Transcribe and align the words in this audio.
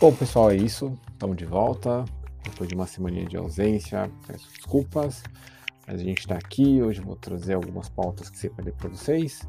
Bom, 0.00 0.14
pessoal, 0.14 0.52
é 0.52 0.54
isso. 0.54 0.96
Estamos 1.10 1.36
de 1.36 1.44
volta. 1.44 2.04
Depois 2.44 2.68
de 2.68 2.74
uma 2.76 2.86
semana 2.86 3.24
de 3.24 3.36
ausência, 3.36 4.08
peço 4.28 4.46
desculpas. 4.54 5.24
Mas 5.84 6.00
a 6.00 6.04
gente 6.04 6.20
está 6.20 6.36
aqui. 6.36 6.80
Hoje 6.80 7.00
vou 7.00 7.16
trazer 7.16 7.54
algumas 7.54 7.88
pautas 7.88 8.30
que 8.30 8.38
separei 8.38 8.72
para 8.72 8.90
vocês. 8.90 9.40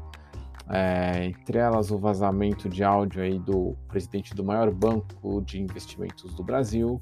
É, 0.68 1.26
entre 1.26 1.56
elas, 1.56 1.92
o 1.92 1.98
vazamento 1.98 2.68
de 2.68 2.82
áudio 2.82 3.22
aí 3.22 3.38
do 3.38 3.76
presidente 3.86 4.34
do 4.34 4.42
maior 4.42 4.72
banco 4.72 5.40
de 5.42 5.60
investimentos 5.62 6.34
do 6.34 6.42
Brasil. 6.42 7.00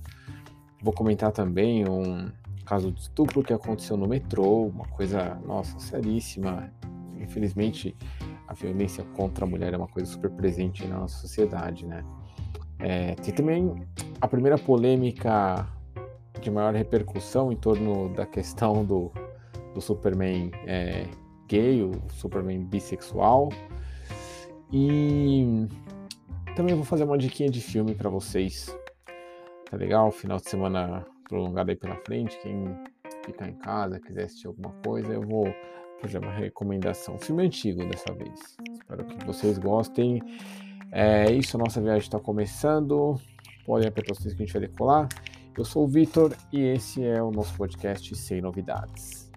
Vou 0.82 0.92
comentar 0.92 1.32
também 1.32 1.88
um 1.88 2.30
caso 2.66 2.92
de 2.92 3.00
estupro 3.00 3.42
que 3.42 3.54
aconteceu 3.54 3.96
no 3.96 4.06
metrô, 4.06 4.66
uma 4.66 4.84
coisa, 4.88 5.36
nossa, 5.46 5.78
seríssima. 5.78 6.70
Infelizmente, 7.18 7.96
a 8.46 8.52
violência 8.52 9.04
contra 9.16 9.46
a 9.46 9.48
mulher 9.48 9.72
é 9.72 9.76
uma 9.78 9.88
coisa 9.88 10.12
super 10.12 10.30
presente 10.32 10.86
na 10.86 10.98
nossa 10.98 11.16
sociedade, 11.16 11.86
né? 11.86 12.04
É, 12.78 13.14
tem 13.16 13.34
também 13.34 13.74
a 14.20 14.28
primeira 14.28 14.56
polêmica 14.56 15.66
de 16.40 16.50
maior 16.50 16.74
repercussão 16.74 17.50
em 17.52 17.56
torno 17.56 18.08
da 18.14 18.24
questão 18.24 18.84
do, 18.84 19.10
do 19.74 19.80
Superman 19.80 20.50
é, 20.66 21.06
gay, 21.48 21.82
o 21.82 21.92
Superman 22.10 22.64
bissexual. 22.64 23.48
E 24.72 25.66
também 26.54 26.74
vou 26.74 26.84
fazer 26.84 27.04
uma 27.04 27.18
diquinha 27.18 27.48
de 27.48 27.60
filme 27.60 27.94
para 27.94 28.10
vocês. 28.10 28.76
Tá 29.70 29.76
legal? 29.76 30.10
Final 30.10 30.38
de 30.38 30.48
semana 30.48 31.06
prolongado 31.28 31.70
aí 31.70 31.76
pela 31.76 31.96
frente. 31.96 32.38
Quem 32.42 32.64
ficar 33.24 33.48
em 33.48 33.54
casa, 33.54 34.00
quiser 34.00 34.24
assistir 34.24 34.46
alguma 34.46 34.72
coisa, 34.84 35.12
eu 35.12 35.22
vou 35.22 35.52
fazer 36.00 36.18
uma 36.18 36.32
recomendação. 36.32 37.18
Filme 37.18 37.44
antigo 37.44 37.84
dessa 37.86 38.12
vez. 38.14 38.56
Espero 38.72 39.04
que 39.04 39.24
vocês 39.26 39.58
gostem. 39.58 40.20
É 40.90 41.30
isso, 41.30 41.58
nossa 41.58 41.80
viagem 41.80 42.02
está 42.02 42.18
começando. 42.18 43.20
Podem 43.66 43.88
apertar 43.88 44.12
os 44.12 44.18
que 44.18 44.28
a 44.28 44.30
gente 44.30 44.52
vai 44.52 44.62
decolar. 44.62 45.08
Eu 45.56 45.64
sou 45.64 45.84
o 45.84 45.88
Vitor 45.88 46.34
e 46.52 46.60
esse 46.60 47.04
é 47.04 47.22
o 47.22 47.30
nosso 47.30 47.54
podcast 47.54 48.14
Sem 48.14 48.40
Novidades. 48.40 49.28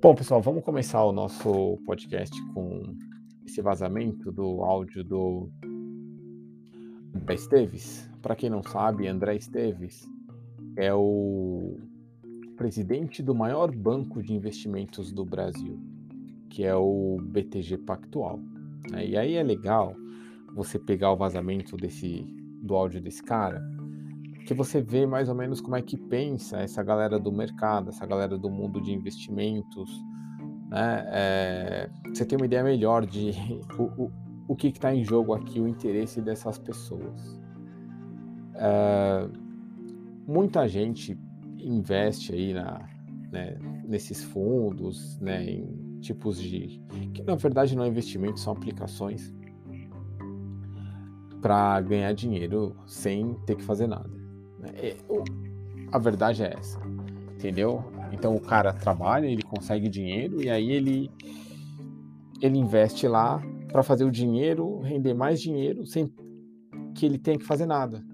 Bom, 0.00 0.14
pessoal, 0.14 0.40
vamos 0.40 0.62
começar 0.62 1.02
o 1.04 1.10
nosso 1.10 1.76
podcast 1.84 2.40
com 2.54 2.96
esse 3.44 3.60
vazamento 3.60 4.30
do 4.30 4.62
áudio 4.62 5.02
do 5.02 5.50
André 7.12 7.34
Esteves. 7.34 8.08
Para 8.22 8.36
quem 8.36 8.48
não 8.48 8.62
sabe, 8.62 9.08
André 9.08 9.34
Esteves 9.34 10.08
é 10.76 10.94
o 10.94 11.80
presidente 12.56 13.24
do 13.24 13.34
maior 13.34 13.74
banco 13.74 14.22
de 14.22 14.32
investimentos 14.32 15.10
do 15.10 15.24
Brasil, 15.24 15.80
que 16.48 16.62
é 16.62 16.76
o 16.76 17.16
BTG 17.20 17.78
Pactual. 17.78 18.38
Né? 18.92 19.04
E 19.04 19.16
aí 19.16 19.34
é 19.34 19.42
legal 19.42 19.96
você 20.54 20.78
pegar 20.78 21.10
o 21.10 21.16
vazamento 21.16 21.76
desse 21.76 22.24
do 22.62 22.76
áudio 22.76 23.00
desse 23.00 23.22
cara 23.24 23.60
que 24.48 24.54
você 24.54 24.80
vê 24.80 25.04
mais 25.04 25.28
ou 25.28 25.34
menos 25.34 25.60
como 25.60 25.76
é 25.76 25.82
que 25.82 25.94
pensa 25.94 26.56
essa 26.56 26.82
galera 26.82 27.18
do 27.18 27.30
mercado, 27.30 27.90
essa 27.90 28.06
galera 28.06 28.38
do 28.38 28.48
mundo 28.48 28.80
de 28.80 28.90
investimentos, 28.90 29.90
né? 30.70 31.04
É, 31.08 31.90
você 32.06 32.24
tem 32.24 32.38
uma 32.38 32.46
ideia 32.46 32.64
melhor 32.64 33.04
de 33.04 33.32
o, 33.78 34.04
o, 34.04 34.12
o 34.48 34.56
que 34.56 34.68
está 34.68 34.94
em 34.94 35.04
jogo 35.04 35.34
aqui, 35.34 35.60
o 35.60 35.68
interesse 35.68 36.22
dessas 36.22 36.56
pessoas. 36.56 37.38
É, 38.54 39.28
muita 40.26 40.66
gente 40.66 41.14
investe 41.58 42.32
aí 42.32 42.54
na, 42.54 42.88
né, 43.30 43.58
nesses 43.86 44.24
fundos, 44.24 45.18
né, 45.20 45.44
em 45.44 45.98
tipos 46.00 46.40
de 46.40 46.80
que 47.12 47.22
na 47.22 47.34
verdade 47.34 47.76
não 47.76 47.84
é 47.84 47.88
investimento, 47.88 48.40
são 48.40 48.54
aplicações 48.54 49.30
para 51.42 51.78
ganhar 51.82 52.14
dinheiro 52.14 52.74
sem 52.86 53.34
ter 53.44 53.54
que 53.54 53.62
fazer 53.62 53.86
nada. 53.86 54.17
É, 54.74 54.96
a 55.92 55.98
verdade 55.98 56.42
é 56.42 56.54
essa, 56.58 56.80
entendeu? 57.34 57.84
Então 58.12 58.34
o 58.34 58.40
cara 58.40 58.72
trabalha, 58.72 59.26
ele 59.26 59.42
consegue 59.42 59.88
dinheiro 59.88 60.42
e 60.42 60.50
aí 60.50 60.70
ele 60.70 61.10
ele 62.40 62.58
investe 62.58 63.08
lá 63.08 63.42
para 63.68 63.82
fazer 63.82 64.04
o 64.04 64.10
dinheiro 64.10 64.80
render 64.80 65.12
mais 65.12 65.40
dinheiro 65.40 65.84
sem 65.86 66.12
que 66.94 67.04
ele 67.04 67.18
tenha 67.18 67.38
que 67.38 67.44
fazer 67.44 67.66
nada, 67.66 68.04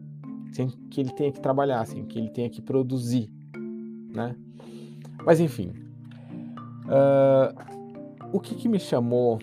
sem 0.52 0.68
que 0.90 1.00
ele 1.00 1.10
tenha 1.10 1.30
que 1.32 1.40
trabalhar, 1.40 1.84
sem 1.86 2.04
que 2.04 2.18
ele 2.18 2.30
tenha 2.30 2.50
que 2.50 2.60
produzir, 2.60 3.30
né? 4.14 4.34
Mas 5.24 5.40
enfim, 5.40 5.72
uh, 6.86 7.54
o 8.32 8.40
que, 8.40 8.54
que 8.54 8.68
me 8.68 8.78
chamou 8.78 9.38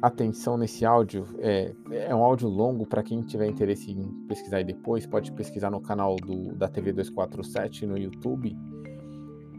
atenção 0.00 0.56
nesse 0.56 0.84
áudio. 0.84 1.26
É, 1.38 1.72
é 1.90 2.14
um 2.14 2.22
áudio 2.22 2.48
longo 2.48 2.86
para 2.86 3.02
quem 3.02 3.22
tiver 3.22 3.46
interesse 3.46 3.90
em 3.90 4.04
pesquisar 4.28 4.58
aí 4.58 4.64
depois, 4.64 5.06
pode 5.06 5.32
pesquisar 5.32 5.70
no 5.70 5.80
canal 5.80 6.16
do, 6.16 6.54
da 6.54 6.68
TV 6.68 6.92
247 6.92 7.86
no 7.86 7.96
YouTube. 7.96 8.56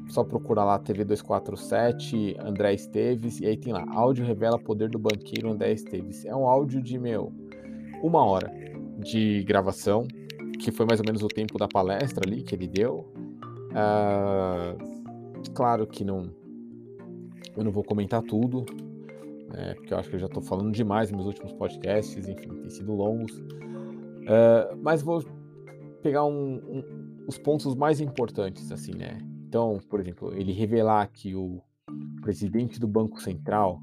Só 0.10 0.24
procura 0.24 0.64
lá 0.64 0.80
TV 0.80 1.04
247 1.04 2.38
André 2.40 2.74
Esteves 2.74 3.42
e 3.42 3.46
aí 3.46 3.58
tem 3.58 3.74
lá 3.74 3.86
áudio 3.90 4.26
revela 4.26 4.58
poder 4.58 4.90
do 4.90 4.98
banqueiro 4.98 5.52
André 5.52 5.74
Esteves. 5.74 6.26
É 6.26 6.36
um 6.36 6.48
áudio 6.48 6.82
de 6.82 6.98
meu 6.98 7.32
uma 8.02 8.24
hora 8.24 8.52
de 9.00 9.44
gravação, 9.44 10.08
que 10.60 10.72
foi 10.72 10.86
mais 10.86 11.00
ou 11.00 11.06
menos 11.06 11.24
o 11.24 11.28
tempo 11.28 11.58
da 11.58 11.68
palestra 11.68 12.28
ali 12.28 12.42
que 12.42 12.56
ele 12.56 12.68
deu. 12.68 13.06
Uh, 13.72 14.78
claro 15.54 15.86
que 15.86 16.06
não 16.06 16.30
eu 17.56 17.64
não 17.64 17.72
vou 17.72 17.84
comentar 17.84 18.22
tudo, 18.22 18.66
né, 19.48 19.74
porque 19.76 19.94
eu 19.94 19.98
acho 19.98 20.10
que 20.10 20.16
eu 20.16 20.20
já 20.20 20.26
estou 20.26 20.42
falando 20.42 20.72
demais 20.72 21.10
nos 21.10 21.18
meus 21.18 21.28
últimos 21.28 21.54
podcasts, 21.54 22.28
enfim, 22.28 22.50
tem 22.50 22.70
sido 22.70 22.94
longos. 22.94 23.32
Uh, 23.38 24.76
mas 24.82 25.02
vou 25.02 25.24
pegar 26.02 26.26
um, 26.26 26.56
um, 26.56 27.26
os 27.28 27.38
pontos 27.38 27.76
mais 27.76 28.02
importantes, 28.02 28.72
assim, 28.72 28.94
né? 28.94 29.18
Então, 29.48 29.80
por 29.90 30.00
exemplo, 30.00 30.34
ele 30.34 30.52
revelar 30.52 31.08
que 31.08 31.34
o 31.34 31.62
presidente 32.22 32.80
do 32.80 32.88
Banco 32.88 33.22
Central, 33.22 33.82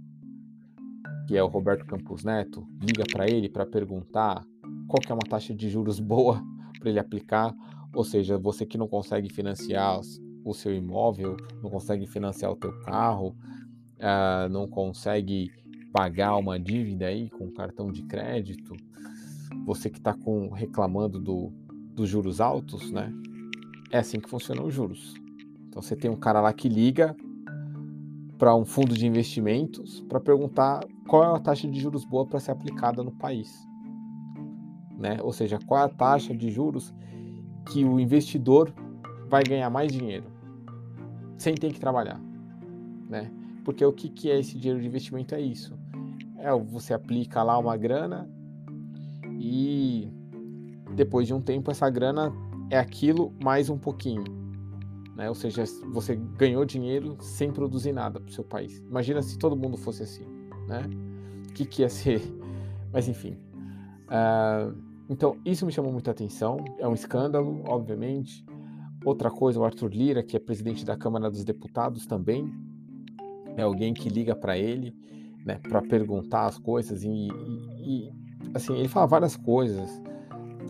que 1.26 1.36
é 1.36 1.42
o 1.42 1.48
Roberto 1.48 1.86
Campos 1.86 2.22
Neto, 2.24 2.66
liga 2.80 3.04
para 3.10 3.26
ele 3.26 3.48
para 3.48 3.64
perguntar 3.64 4.44
qual 4.86 5.00
que 5.00 5.10
é 5.10 5.14
uma 5.14 5.26
taxa 5.26 5.54
de 5.54 5.70
juros 5.70 5.98
boa 6.00 6.42
para 6.78 6.90
ele 6.90 6.98
aplicar, 6.98 7.54
ou 7.94 8.04
seja, 8.04 8.36
você 8.36 8.66
que 8.66 8.76
não 8.76 8.86
consegue 8.86 9.32
financiar 9.32 9.98
o 10.44 10.52
seu 10.52 10.74
imóvel, 10.74 11.36
não 11.62 11.70
consegue 11.70 12.06
financiar 12.06 12.52
o 12.52 12.56
teu 12.56 12.78
carro, 12.80 13.34
uh, 14.04 14.48
não 14.50 14.68
consegue 14.68 15.50
pagar 15.92 16.36
uma 16.36 16.60
dívida 16.60 17.06
aí 17.06 17.30
com 17.30 17.50
cartão 17.50 17.90
de 17.90 18.02
crédito, 18.02 18.74
você 19.64 19.88
que 19.88 19.98
está 19.98 20.14
reclamando 20.52 21.18
do, 21.18 21.52
dos 21.94 22.08
juros 22.08 22.40
altos, 22.40 22.90
né? 22.90 23.12
É 23.90 23.98
assim 23.98 24.20
que 24.20 24.28
funcionam 24.28 24.66
os 24.66 24.74
juros. 24.74 25.14
Então 25.68 25.80
você 25.80 25.96
tem 25.96 26.10
um 26.10 26.16
cara 26.16 26.40
lá 26.40 26.52
que 26.52 26.68
liga 26.68 27.16
para 28.36 28.54
um 28.54 28.64
fundo 28.64 28.94
de 28.94 29.06
investimentos 29.06 30.00
para 30.08 30.20
perguntar 30.20 30.84
qual 31.08 31.22
é 31.22 31.36
a 31.36 31.40
taxa 31.40 31.68
de 31.68 31.80
juros 31.80 32.04
boa 32.04 32.26
para 32.26 32.40
ser 32.40 32.50
aplicada 32.50 33.02
no 33.02 33.12
país. 33.12 33.52
Né? 34.98 35.18
Ou 35.22 35.32
seja, 35.32 35.58
qual 35.66 35.80
é 35.80 35.84
a 35.84 35.88
taxa 35.88 36.36
de 36.36 36.50
juros 36.50 36.92
que 37.72 37.84
o 37.84 38.00
investidor 38.00 38.74
vai 39.28 39.42
ganhar 39.42 39.70
mais 39.70 39.92
dinheiro 39.92 40.26
sem 41.38 41.54
ter 41.54 41.72
que 41.72 41.80
trabalhar, 41.80 42.20
né? 43.08 43.30
Porque 43.64 43.84
o 43.84 43.92
que, 43.92 44.08
que 44.08 44.30
é 44.30 44.38
esse 44.38 44.58
dinheiro 44.58 44.80
de 44.80 44.86
investimento? 44.86 45.34
É 45.34 45.40
isso. 45.40 45.76
É, 46.38 46.52
você 46.52 46.92
aplica 46.92 47.42
lá 47.42 47.58
uma 47.58 47.76
grana 47.76 48.28
e 49.40 50.08
depois 50.94 51.26
de 51.26 51.34
um 51.34 51.40
tempo 51.40 51.70
essa 51.70 51.88
grana 51.88 52.32
é 52.70 52.78
aquilo 52.78 53.32
mais 53.42 53.70
um 53.70 53.78
pouquinho. 53.78 54.24
Né? 55.16 55.28
Ou 55.28 55.34
seja, 55.34 55.64
você 55.92 56.14
ganhou 56.14 56.64
dinheiro 56.64 57.16
sem 57.20 57.50
produzir 57.50 57.92
nada 57.92 58.20
para 58.20 58.28
o 58.28 58.32
seu 58.32 58.44
país. 58.44 58.78
Imagina 58.78 59.22
se 59.22 59.38
todo 59.38 59.56
mundo 59.56 59.76
fosse 59.76 60.02
assim. 60.02 60.24
Né? 60.66 60.82
O 61.48 61.52
que, 61.52 61.64
que 61.64 61.82
ia 61.82 61.88
ser? 61.88 62.20
Mas 62.92 63.08
enfim. 63.08 63.38
Uh, 64.08 64.76
então, 65.08 65.36
isso 65.44 65.64
me 65.64 65.72
chamou 65.72 65.92
muita 65.92 66.10
atenção. 66.10 66.58
É 66.78 66.88
um 66.88 66.94
escândalo, 66.94 67.62
obviamente. 67.66 68.44
Outra 69.04 69.30
coisa, 69.30 69.60
o 69.60 69.64
Arthur 69.64 69.90
Lira, 69.92 70.22
que 70.22 70.36
é 70.36 70.40
presidente 70.40 70.84
da 70.84 70.96
Câmara 70.96 71.30
dos 71.30 71.44
Deputados 71.44 72.06
também, 72.06 72.52
é 73.56 73.62
alguém 73.62 73.94
que 73.94 74.08
liga 74.08 74.34
para 74.34 74.58
ele, 74.58 74.94
né, 75.44 75.58
para 75.68 75.82
perguntar 75.82 76.46
as 76.46 76.58
coisas 76.58 77.04
e, 77.04 77.08
e, 77.08 78.08
e, 78.08 78.12
assim 78.54 78.74
ele 78.76 78.88
fala 78.88 79.06
várias 79.06 79.36
coisas 79.36 80.02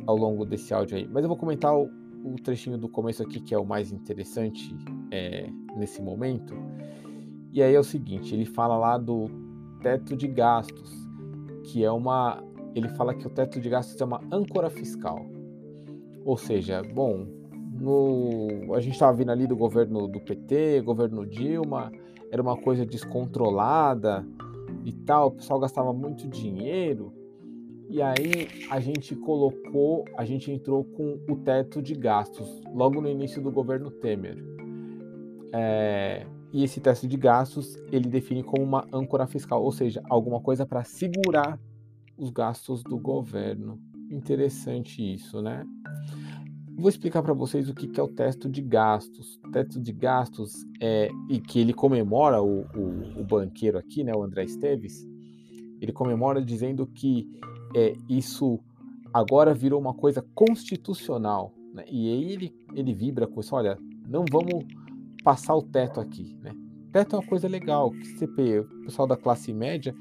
ao 0.07 0.17
longo 0.17 0.45
desse 0.45 0.75
áudio 0.75 0.97
aí, 0.97 1.09
mas 1.11 1.23
eu 1.23 1.29
vou 1.29 1.37
comentar 1.37 1.75
o, 1.77 1.89
o 2.25 2.35
trechinho 2.43 2.77
do 2.77 2.89
começo 2.89 3.23
aqui 3.23 3.41
que 3.41 3.55
é 3.55 3.59
o 3.59 3.65
mais 3.65 3.93
interessante 3.93 4.77
é, 5.11 5.49
nesse 5.77 6.03
momento. 6.03 6.55
E 7.53 7.63
aí 7.63 7.75
é 7.75 7.79
o 7.79 7.85
seguinte, 7.85 8.35
ele 8.35 8.45
fala 8.45 8.77
lá 8.77 8.99
do 8.99 9.31
teto 9.81 10.17
de 10.17 10.27
gastos 10.27 11.05
que 11.65 11.85
é 11.85 11.91
uma. 11.91 12.43
Ele 12.75 12.89
fala 12.89 13.15
que 13.15 13.27
o 13.27 13.31
teto 13.31 13.61
de 13.61 13.69
gastos 13.69 14.01
é 14.01 14.05
uma 14.05 14.21
âncora 14.31 14.69
fiscal. 14.69 15.25
Ou 16.25 16.37
seja, 16.37 16.83
bom, 16.83 17.27
no, 17.81 18.75
a 18.75 18.81
gente 18.81 18.95
estava 18.95 19.17
vindo 19.17 19.31
ali 19.31 19.47
do 19.47 19.57
governo 19.57 20.07
do 20.09 20.21
PT, 20.21 20.81
governo 20.83 21.27
Dilma, 21.27 21.93
era 22.35 22.43
uma 22.43 22.57
coisa 22.57 22.85
descontrolada 22.85 24.27
e 24.85 24.93
tal, 24.93 25.29
o 25.29 25.31
pessoal 25.31 25.61
gastava 25.61 25.93
muito 25.93 26.27
dinheiro. 26.27 27.13
E 27.89 28.03
aí 28.03 28.49
a 28.69 28.81
gente 28.81 29.15
colocou, 29.15 30.05
a 30.17 30.25
gente 30.25 30.51
entrou 30.51 30.83
com 30.83 31.17
o 31.31 31.37
teto 31.37 31.81
de 31.81 31.95
gastos 31.95 32.61
logo 32.75 33.01
no 33.01 33.09
início 33.09 33.41
do 33.41 33.53
governo 33.53 33.89
Temer. 33.89 34.37
É, 35.53 36.27
e 36.53 36.65
esse 36.65 36.81
teto 36.81 37.07
de 37.07 37.17
gastos 37.17 37.77
ele 37.93 38.09
define 38.09 38.43
como 38.43 38.65
uma 38.65 38.85
âncora 38.93 39.29
fiscal, 39.29 39.63
ou 39.63 39.71
seja, 39.71 40.03
alguma 40.11 40.41
coisa 40.41 40.67
para 40.67 40.83
segurar 40.83 41.57
os 42.19 42.31
gastos 42.31 42.83
do 42.83 42.99
governo. 42.99 43.79
Interessante 44.11 45.15
isso, 45.15 45.41
né? 45.41 45.65
Vou 46.77 46.89
explicar 46.89 47.23
para 47.23 47.33
vocês 47.33 47.69
o 47.69 47.75
que, 47.75 47.99
é 47.99 48.03
o 48.03 48.09
teto 48.09 48.49
de 48.49 48.61
gastos. 48.61 49.39
O 49.45 49.51
teto 49.51 49.81
de 49.81 49.93
gastos 49.93 50.67
é 50.81 51.09
e 51.29 51.41
que 51.41 51.61
ele 51.61 51.73
comemora 51.73 52.43
o, 52.43 52.63
o, 52.75 53.21
o 53.21 53.25
banqueiro 53.25 53.79
aqui, 53.79 54.03
né, 54.03 54.13
o 54.15 54.23
André 54.23 54.45
Esteves. 54.45 55.07
Ele 55.81 55.93
comemora 55.93 56.43
dizendo 56.43 56.87
que 56.87 57.31
é, 57.77 57.93
isso 58.09 58.59
agora 59.13 59.55
virou 59.55 59.81
uma 59.81 59.95
coisa 59.95 60.25
constitucional. 60.35 61.55
Né? 61.73 61.85
E 61.89 62.13
aí 62.13 62.33
ele, 62.33 62.55
ele 62.75 62.93
vibra 62.93 63.27
com 63.27 63.41
isso: 63.41 63.55
olha, 63.55 63.79
não 64.09 64.25
vamos 64.31 64.65
passar 65.23 65.55
o 65.55 65.63
teto 65.63 66.01
aqui. 66.01 66.37
Né? 66.43 66.53
Teto 66.93 67.17
é 67.17 67.19
uma 67.21 67.27
coisa 67.27 67.49
legal, 67.49 67.91
que 67.91 68.07
CP, 68.19 68.61
o 68.61 68.85
pessoal 68.85 69.07
da 69.07 69.17
classe 69.17 69.53
média 69.53 69.95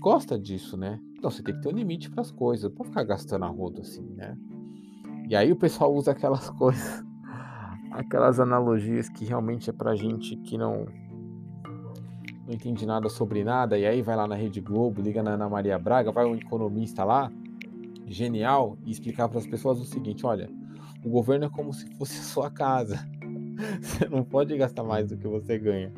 gosta 0.00 0.38
disso, 0.38 0.76
né? 0.76 1.00
Então 1.16 1.30
você 1.30 1.42
tem 1.42 1.54
que 1.54 1.62
ter 1.62 1.68
um 1.68 1.76
limite 1.76 2.10
para 2.10 2.20
as 2.22 2.32
coisas, 2.32 2.64
não 2.64 2.76
pode 2.76 2.88
ficar 2.88 3.04
gastando 3.04 3.44
a 3.44 3.48
rodo 3.48 3.80
assim, 3.80 4.02
né? 4.14 4.36
E 5.32 5.34
aí 5.34 5.50
o 5.50 5.56
pessoal 5.56 5.94
usa 5.94 6.10
aquelas 6.10 6.50
coisas, 6.60 7.02
aquelas 7.90 8.38
analogias 8.38 9.08
que 9.08 9.24
realmente 9.24 9.70
é 9.70 9.72
pra 9.72 9.94
gente 9.94 10.36
que 10.36 10.58
não 10.58 10.84
não 12.46 12.52
entende 12.52 12.84
nada 12.84 13.08
sobre 13.08 13.42
nada, 13.42 13.78
e 13.78 13.86
aí 13.86 14.02
vai 14.02 14.14
lá 14.14 14.26
na 14.26 14.34
Rede 14.34 14.60
Globo, 14.60 15.00
liga 15.00 15.22
na 15.22 15.30
Ana 15.30 15.48
Maria 15.48 15.78
Braga, 15.78 16.12
vai 16.12 16.26
um 16.26 16.34
economista 16.34 17.02
lá, 17.02 17.32
genial, 18.06 18.76
e 18.84 18.90
explicar 18.90 19.26
para 19.26 19.38
as 19.38 19.46
pessoas 19.46 19.80
o 19.80 19.86
seguinte: 19.86 20.26
olha, 20.26 20.50
o 21.02 21.08
governo 21.08 21.46
é 21.46 21.48
como 21.48 21.72
se 21.72 21.86
fosse 21.96 22.18
a 22.18 22.24
sua 22.24 22.50
casa. 22.50 22.98
Você 23.80 24.06
não 24.10 24.22
pode 24.24 24.54
gastar 24.58 24.84
mais 24.84 25.08
do 25.08 25.16
que 25.16 25.26
você 25.26 25.58
ganha. 25.58 25.92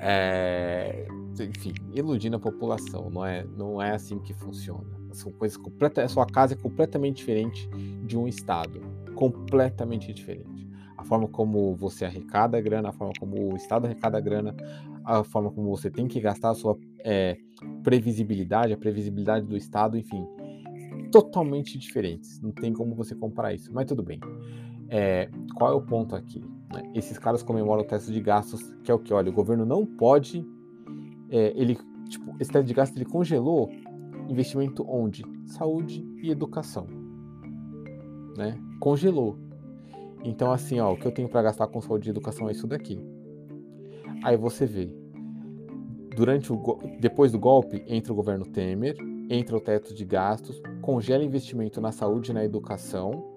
É, 0.00 1.06
enfim, 1.38 1.74
iludindo 1.92 2.36
a 2.36 2.40
população, 2.40 3.08
não 3.08 3.24
é, 3.24 3.44
não 3.44 3.80
é 3.80 3.94
assim 3.94 4.18
que 4.18 4.34
funciona. 4.34 4.95
São 5.16 5.32
coisas 5.32 5.56
completas. 5.56 6.04
A 6.04 6.08
sua 6.08 6.26
casa 6.26 6.54
é 6.54 6.56
completamente 6.56 7.16
diferente 7.16 7.68
de 8.04 8.16
um 8.16 8.28
estado, 8.28 8.80
completamente 9.14 10.12
diferente. 10.12 10.66
A 10.96 11.04
forma 11.04 11.28
como 11.28 11.74
você 11.76 12.04
arrecada 12.04 12.56
a 12.56 12.60
grana, 12.60 12.88
a 12.88 12.92
forma 12.92 13.12
como 13.18 13.52
o 13.52 13.56
estado 13.56 13.86
arrecada 13.86 14.18
a 14.18 14.20
grana, 14.20 14.54
a 15.04 15.22
forma 15.22 15.50
como 15.50 15.70
você 15.70 15.90
tem 15.90 16.08
que 16.08 16.20
gastar 16.20 16.50
a 16.50 16.54
sua 16.54 16.76
é, 17.04 17.36
previsibilidade, 17.82 18.72
a 18.72 18.76
previsibilidade 18.76 19.46
do 19.46 19.56
estado, 19.56 19.96
enfim, 19.96 20.26
totalmente 21.12 21.78
diferentes. 21.78 22.40
Não 22.40 22.50
tem 22.50 22.72
como 22.72 22.94
você 22.94 23.14
comparar 23.14 23.54
isso. 23.54 23.72
Mas 23.72 23.86
tudo 23.86 24.02
bem. 24.02 24.20
É, 24.88 25.28
qual 25.54 25.72
é 25.72 25.74
o 25.74 25.80
ponto 25.80 26.14
aqui? 26.14 26.40
Né? 26.72 26.82
Esses 26.94 27.18
caras 27.18 27.42
comemoram 27.42 27.82
o 27.82 27.84
teto 27.84 28.10
de 28.10 28.20
gastos, 28.20 28.62
que 28.82 28.90
é 28.90 28.94
o 28.94 28.98
que? 28.98 29.12
Olha, 29.12 29.30
o 29.30 29.32
governo 29.32 29.64
não 29.64 29.86
pode. 29.86 30.46
É, 31.30 31.52
ele, 31.56 31.76
tipo, 32.08 32.34
esse 32.40 32.50
teto 32.50 32.66
de 32.66 32.74
gastos 32.74 32.96
ele 32.96 33.08
congelou 33.08 33.70
investimento 34.28 34.84
onde? 34.88 35.24
Saúde 35.46 36.06
e 36.22 36.30
educação. 36.30 36.86
Né? 38.36 38.58
Congelou. 38.80 39.38
Então, 40.24 40.50
assim, 40.50 40.80
ó, 40.80 40.92
o 40.92 40.96
que 40.96 41.06
eu 41.06 41.12
tenho 41.12 41.28
para 41.28 41.42
gastar 41.42 41.68
com 41.68 41.80
saúde 41.80 42.08
e 42.08 42.10
educação 42.10 42.48
é 42.48 42.52
isso 42.52 42.66
daqui. 42.66 43.00
Aí 44.22 44.36
você 44.36 44.66
vê. 44.66 44.90
Durante 46.14 46.52
o 46.52 46.78
depois 46.98 47.30
do 47.30 47.38
golpe, 47.38 47.84
entra 47.86 48.12
o 48.12 48.16
governo 48.16 48.46
Temer, 48.46 48.96
entra 49.28 49.56
o 49.56 49.60
teto 49.60 49.94
de 49.94 50.04
gastos, 50.04 50.60
congela 50.80 51.22
investimento 51.22 51.80
na 51.80 51.92
saúde 51.92 52.30
e 52.30 52.34
na 52.34 52.44
educação, 52.44 53.36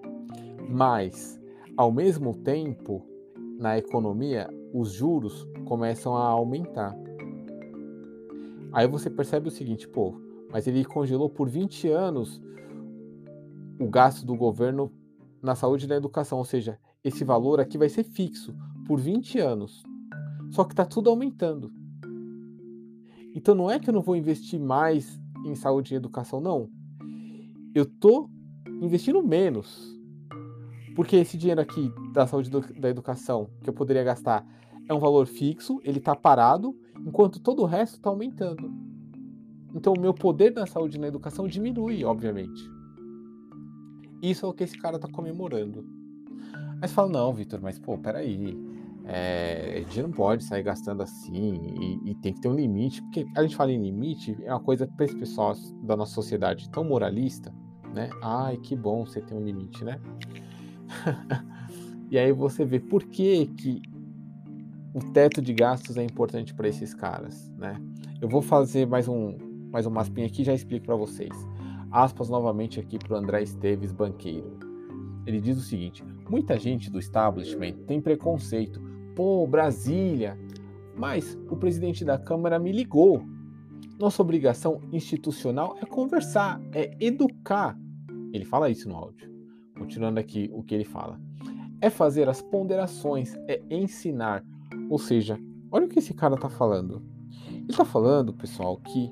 mas, 0.68 1.38
ao 1.76 1.92
mesmo 1.92 2.34
tempo, 2.34 3.04
na 3.58 3.76
economia, 3.76 4.48
os 4.72 4.92
juros 4.92 5.46
começam 5.66 6.16
a 6.16 6.24
aumentar. 6.24 6.96
Aí 8.72 8.86
você 8.86 9.10
percebe 9.10 9.48
o 9.48 9.50
seguinte, 9.50 9.88
pô, 9.88 10.14
mas 10.52 10.66
ele 10.66 10.84
congelou 10.84 11.28
por 11.28 11.48
20 11.48 11.88
anos 11.88 12.40
o 13.78 13.88
gasto 13.88 14.26
do 14.26 14.36
governo 14.36 14.92
na 15.42 15.54
saúde 15.54 15.86
e 15.86 15.88
na 15.88 15.96
educação, 15.96 16.38
ou 16.38 16.44
seja, 16.44 16.78
esse 17.02 17.24
valor 17.24 17.60
aqui 17.60 17.78
vai 17.78 17.88
ser 17.88 18.04
fixo 18.04 18.54
por 18.86 19.00
20 19.00 19.38
anos. 19.38 19.82
Só 20.50 20.64
que 20.64 20.72
está 20.72 20.84
tudo 20.84 21.08
aumentando. 21.08 21.72
Então 23.34 23.54
não 23.54 23.70
é 23.70 23.78
que 23.78 23.88
eu 23.88 23.94
não 23.94 24.02
vou 24.02 24.16
investir 24.16 24.60
mais 24.60 25.18
em 25.46 25.54
saúde 25.54 25.94
e 25.94 25.96
educação, 25.96 26.40
não. 26.40 26.68
Eu 27.74 27.86
tô 27.86 28.28
investindo 28.82 29.22
menos. 29.22 29.98
Porque 30.94 31.16
esse 31.16 31.38
dinheiro 31.38 31.60
aqui 31.60 31.90
da 32.12 32.26
saúde 32.26 32.50
e 32.74 32.80
da 32.80 32.90
educação 32.90 33.48
que 33.62 33.70
eu 33.70 33.74
poderia 33.74 34.02
gastar 34.02 34.44
é 34.88 34.92
um 34.92 34.98
valor 34.98 35.26
fixo, 35.26 35.80
ele 35.84 35.98
está 35.98 36.16
parado, 36.16 36.76
enquanto 37.06 37.40
todo 37.40 37.62
o 37.62 37.66
resto 37.66 37.94
está 37.94 38.10
aumentando. 38.10 38.89
Então, 39.74 39.92
o 39.96 40.00
meu 40.00 40.12
poder 40.12 40.52
na 40.52 40.66
saúde 40.66 40.96
e 40.96 41.00
na 41.00 41.08
educação 41.08 41.46
diminui, 41.46 42.04
obviamente. 42.04 42.70
Isso 44.22 44.44
é 44.44 44.48
o 44.48 44.52
que 44.52 44.64
esse 44.64 44.76
cara 44.76 44.96
está 44.96 45.08
comemorando. 45.08 45.84
Mas 46.80 46.92
fala, 46.92 47.10
não, 47.10 47.32
Vitor, 47.32 47.60
mas 47.62 47.78
pô, 47.78 47.96
peraí. 47.98 48.56
É, 49.04 49.76
a 49.76 49.78
gente 49.80 50.02
não 50.02 50.12
pode 50.12 50.44
sair 50.44 50.62
gastando 50.62 51.02
assim 51.02 51.98
e, 52.04 52.10
e, 52.10 52.14
tem 52.16 52.32
que 52.32 52.40
ter 52.40 52.48
um 52.48 52.54
limite, 52.54 53.02
porque 53.02 53.26
a 53.34 53.42
gente 53.42 53.56
fala 53.56 53.72
em 53.72 53.82
limite, 53.82 54.36
é 54.42 54.52
uma 54.52 54.60
coisa 54.60 54.86
para 54.86 55.04
esse 55.06 55.16
pessoal 55.16 55.54
da 55.82 55.96
nossa 55.96 56.12
sociedade 56.12 56.68
tão 56.70 56.84
moralista, 56.84 57.52
né? 57.94 58.10
Ai, 58.22 58.58
que 58.58 58.76
bom 58.76 59.04
você 59.04 59.20
ter 59.20 59.34
um 59.34 59.42
limite, 59.42 59.82
né? 59.82 59.98
e 62.10 62.18
aí 62.18 62.30
você 62.30 62.64
vê 62.64 62.78
por 62.78 63.02
que, 63.04 63.46
que 63.46 63.82
o 64.94 65.00
teto 65.12 65.40
de 65.40 65.54
gastos 65.54 65.96
é 65.96 66.04
importante 66.04 66.54
para 66.54 66.68
esses 66.68 66.94
caras, 66.94 67.50
né? 67.56 67.80
Eu 68.20 68.28
vou 68.28 68.42
fazer 68.42 68.86
mais 68.86 69.08
um, 69.08 69.36
mais 69.70 69.86
um 69.86 69.90
maspinha 69.90 70.26
aqui 70.26 70.42
já 70.42 70.52
explico 70.52 70.86
para 70.86 70.96
vocês. 70.96 71.30
Aspas 71.90 72.28
novamente 72.28 72.80
aqui 72.80 72.98
para 72.98 73.14
o 73.14 73.16
André 73.16 73.42
Esteves, 73.42 73.92
banqueiro. 73.92 74.58
Ele 75.24 75.40
diz 75.40 75.56
o 75.56 75.62
seguinte: 75.62 76.04
muita 76.28 76.58
gente 76.58 76.90
do 76.90 76.98
establishment 76.98 77.74
tem 77.86 78.00
preconceito. 78.00 78.80
Pô, 79.14 79.46
Brasília. 79.46 80.36
Mas 80.96 81.38
o 81.48 81.56
presidente 81.56 82.04
da 82.04 82.18
Câmara 82.18 82.58
me 82.58 82.72
ligou. 82.72 83.22
Nossa 83.98 84.22
obrigação 84.22 84.80
institucional 84.92 85.76
é 85.80 85.86
conversar, 85.86 86.60
é 86.72 86.96
educar. 87.00 87.78
Ele 88.32 88.44
fala 88.44 88.70
isso 88.70 88.88
no 88.88 88.96
áudio. 88.96 89.30
Continuando 89.78 90.18
aqui 90.18 90.50
o 90.52 90.62
que 90.62 90.74
ele 90.74 90.84
fala. 90.84 91.20
É 91.80 91.88
fazer 91.88 92.28
as 92.28 92.42
ponderações, 92.42 93.34
é 93.46 93.62
ensinar. 93.70 94.44
Ou 94.88 94.98
seja, 94.98 95.38
olha 95.70 95.86
o 95.86 95.88
que 95.88 95.98
esse 95.98 96.12
cara 96.12 96.34
está 96.34 96.48
falando. 96.48 97.02
Ele 97.48 97.70
está 97.70 97.84
falando, 97.84 98.32
pessoal, 98.32 98.76
que 98.78 99.10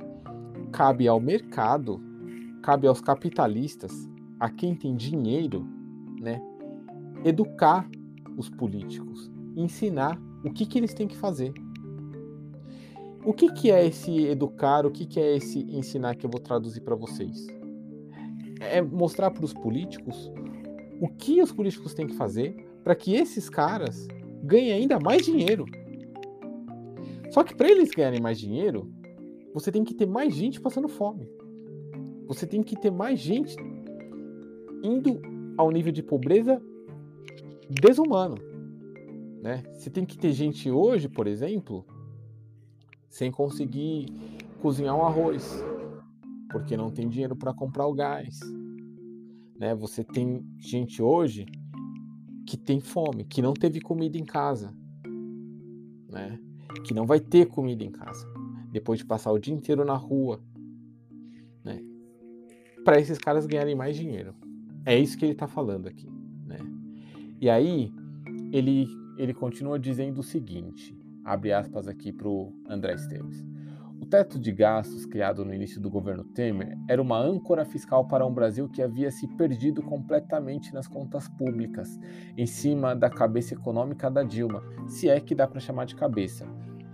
cabe 0.73 1.09
ao 1.09 1.21
mercado, 1.21 2.01
cabe 2.63 2.87
aos 2.87 3.01
capitalistas, 3.01 4.09
a 4.39 4.49
quem 4.49 4.75
tem 4.75 4.95
dinheiro, 4.95 5.67
né, 6.21 6.41
educar 7.25 7.89
os 8.37 8.49
políticos, 8.49 9.31
ensinar 9.57 10.21
o 10.45 10.53
que, 10.53 10.65
que 10.65 10.79
eles 10.79 10.95
têm 10.95 11.09
que 11.09 11.17
fazer. 11.17 11.53
O 13.25 13.33
que, 13.33 13.53
que 13.53 13.71
é 13.71 13.87
esse 13.87 14.27
educar, 14.27 14.87
o 14.87 14.91
que, 14.91 15.05
que 15.05 15.19
é 15.19 15.37
esse 15.37 15.61
ensinar 15.71 16.15
que 16.15 16.25
eu 16.25 16.31
vou 16.31 16.41
traduzir 16.41 16.81
para 16.81 16.95
vocês? 16.95 17.47
É 18.61 18.81
mostrar 18.81 19.31
para 19.31 19.45
os 19.45 19.53
políticos 19.53 20.31
o 21.01 21.09
que 21.09 21.43
os 21.43 21.53
políticos 21.53 21.95
têm 21.95 22.07
que 22.07 22.15
fazer 22.15 22.57
para 22.83 22.95
que 22.95 23.15
esses 23.15 23.51
caras 23.51 24.07
ganhem 24.43 24.73
ainda 24.73 24.99
mais 24.99 25.25
dinheiro. 25.25 25.67
Só 27.31 27.43
que 27.43 27.55
para 27.55 27.69
eles 27.69 27.91
ganharem 27.91 28.21
mais 28.21 28.39
dinheiro, 28.39 28.91
você 29.53 29.73
tem 29.73 29.85
que 29.85 29.95
ter 29.95 30.07
mais 30.07 30.35
gente 30.35 30.61
passando 30.61 30.89
fome. 30.89 31.29
Você 32.27 32.47
tem 32.47 32.63
que 32.63 32.77
ter 32.77 32.91
mais 32.91 33.19
gente 33.19 33.57
indo 34.83 35.21
ao 35.57 35.71
nível 35.71 35.93
de 35.93 36.03
pobreza 36.03 36.63
desumano. 37.69 38.37
Né? 39.43 39.63
Você 39.73 39.91
tem 39.91 40.05
que 40.05 40.19
ter 40.19 40.33
gente 40.33 40.71
hoje, 40.71 41.09
por 41.09 41.27
exemplo, 41.27 41.85
sem 43.09 43.31
conseguir 43.31 44.07
cozinhar 44.61 44.97
um 44.97 45.05
arroz, 45.05 45.65
porque 46.51 46.77
não 46.77 46.91
tem 46.91 47.09
dinheiro 47.09 47.37
para 47.37 47.55
comprar 47.55 47.87
o 47.87 47.95
gás. 47.95 48.39
Né? 49.59 49.75
Você 49.75 50.05
tem 50.05 50.45
gente 50.59 51.03
hoje 51.03 51.47
que 52.47 52.57
tem 52.57 52.81
fome, 52.81 53.25
que 53.25 53.43
não 53.43 53.55
teve 53.55 53.81
comida 53.81 54.19
em 54.19 54.25
casa, 54.25 54.75
né? 56.09 56.39
que 56.85 56.95
não 56.95 57.07
vai 57.07 57.21
ter 57.21 57.47
comida 57.47 57.85
em 57.85 57.91
casa 57.91 58.38
depois 58.71 58.99
de 58.99 59.05
passar 59.07 59.33
o 59.33 59.39
dia 59.39 59.55
inteiro 59.55 59.85
na 59.85 59.95
rua. 59.95 60.41
né? 61.65 61.83
Para 62.85 63.01
esses 63.01 63.19
caras 63.19 63.47
ganharem 63.47 63.75
mais 63.75 63.97
dinheiro. 63.97 64.35
É 64.85 64.99
isso 64.99 65.19
que 65.19 65.25
ele 65.25 65.33
está 65.33 65.47
falando 65.47 65.87
aqui, 65.87 66.09
né? 66.47 66.59
E 67.41 67.51
aí 67.51 67.93
ele 68.53 68.87
ele 69.19 69.35
continua 69.35 69.79
dizendo 69.81 70.21
o 70.21 70.23
seguinte, 70.23 70.97
abre 71.25 71.53
aspas 71.53 71.89
aqui 71.89 72.13
para 72.13 72.29
o 72.29 72.55
André 72.69 72.95
Esteves. 72.95 73.45
O 74.01 74.07
teto 74.07 74.39
de 74.39 74.53
gastos 74.53 75.05
criado 75.05 75.45
no 75.45 75.53
início 75.53 75.81
do 75.81 75.91
governo 75.91 76.23
Temer 76.23 76.79
era 76.89 77.03
uma 77.03 77.19
âncora 77.19 77.65
fiscal 77.65 78.07
para 78.07 78.25
um 78.25 78.33
Brasil 78.33 78.69
que 78.69 78.81
havia 78.81 79.11
se 79.11 79.27
perdido 79.37 79.83
completamente 79.83 80.73
nas 80.73 80.87
contas 80.87 81.29
públicas, 81.29 81.99
em 82.37 82.47
cima 82.47 82.95
da 82.95 83.11
cabeça 83.11 83.55
econômica 83.55 84.09
da 84.09 84.23
Dilma, 84.23 84.63
se 84.87 85.09
é 85.09 85.19
que 85.19 85.35
dá 85.35 85.49
para 85.49 85.59
chamar 85.59 85.85
de 85.85 85.97
cabeça. 85.97 86.47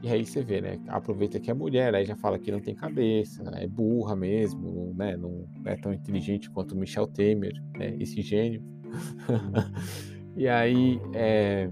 E 0.04 0.10
aí 0.10 0.26
você 0.26 0.42
vê, 0.42 0.60
né? 0.60 0.78
Aproveita 0.88 1.40
que 1.40 1.50
é 1.50 1.54
mulher, 1.54 1.94
aí 1.94 2.04
já 2.04 2.14
fala 2.14 2.38
que 2.38 2.52
não 2.52 2.60
tem 2.60 2.74
cabeça, 2.74 3.42
é 3.54 3.66
burra 3.66 4.14
mesmo, 4.14 4.92
né? 4.94 5.16
Não 5.16 5.48
é 5.64 5.76
tão 5.76 5.94
inteligente 5.94 6.50
quanto 6.50 6.76
Michel 6.76 7.06
Temer, 7.06 7.54
né? 7.74 7.96
esse 7.98 8.20
gênio. 8.20 8.62
e 10.36 10.46
aí, 10.46 11.00
é... 11.14 11.70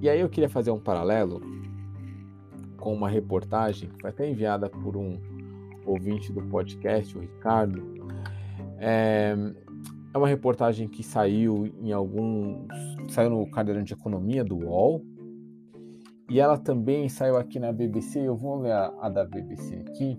e 0.00 0.08
aí 0.08 0.20
eu 0.20 0.28
queria 0.30 0.48
fazer 0.48 0.70
um 0.70 0.80
paralelo 0.80 1.38
com 2.78 2.94
uma 2.94 3.10
reportagem 3.10 3.90
que 3.90 4.00
foi 4.00 4.08
até 4.08 4.26
enviada 4.26 4.70
por 4.70 4.96
um 4.96 5.20
ouvinte 5.84 6.32
do 6.32 6.40
podcast, 6.44 7.14
o 7.14 7.20
Ricardo. 7.20 8.08
É, 8.78 9.36
é 10.14 10.16
uma 10.18 10.28
reportagem 10.28 10.88
que 10.88 11.02
saiu 11.02 11.70
em 11.78 11.92
alguns. 11.92 12.66
saiu 13.10 13.28
no 13.28 13.50
caderno 13.50 13.84
de 13.84 13.92
economia 13.92 14.42
do 14.42 14.56
UOL. 14.56 15.04
E 16.32 16.40
ela 16.40 16.56
também 16.56 17.10
saiu 17.10 17.36
aqui 17.36 17.60
na 17.60 17.70
BBC. 17.70 18.26
Eu 18.26 18.34
vou 18.34 18.62
ler 18.62 18.72
a, 18.72 18.90
a 19.02 19.10
da 19.10 19.22
BBC 19.22 19.84
aqui. 19.86 20.18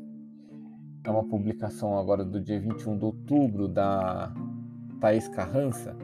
É 1.03 1.09
uma 1.09 1.23
publicação 1.23 1.97
agora 1.97 2.23
do 2.23 2.39
dia 2.39 2.59
21 2.59 2.99
de 2.99 3.05
outubro 3.05 3.67
da 3.67 4.31
Thaís 5.01 5.27
Carrança 5.27 5.97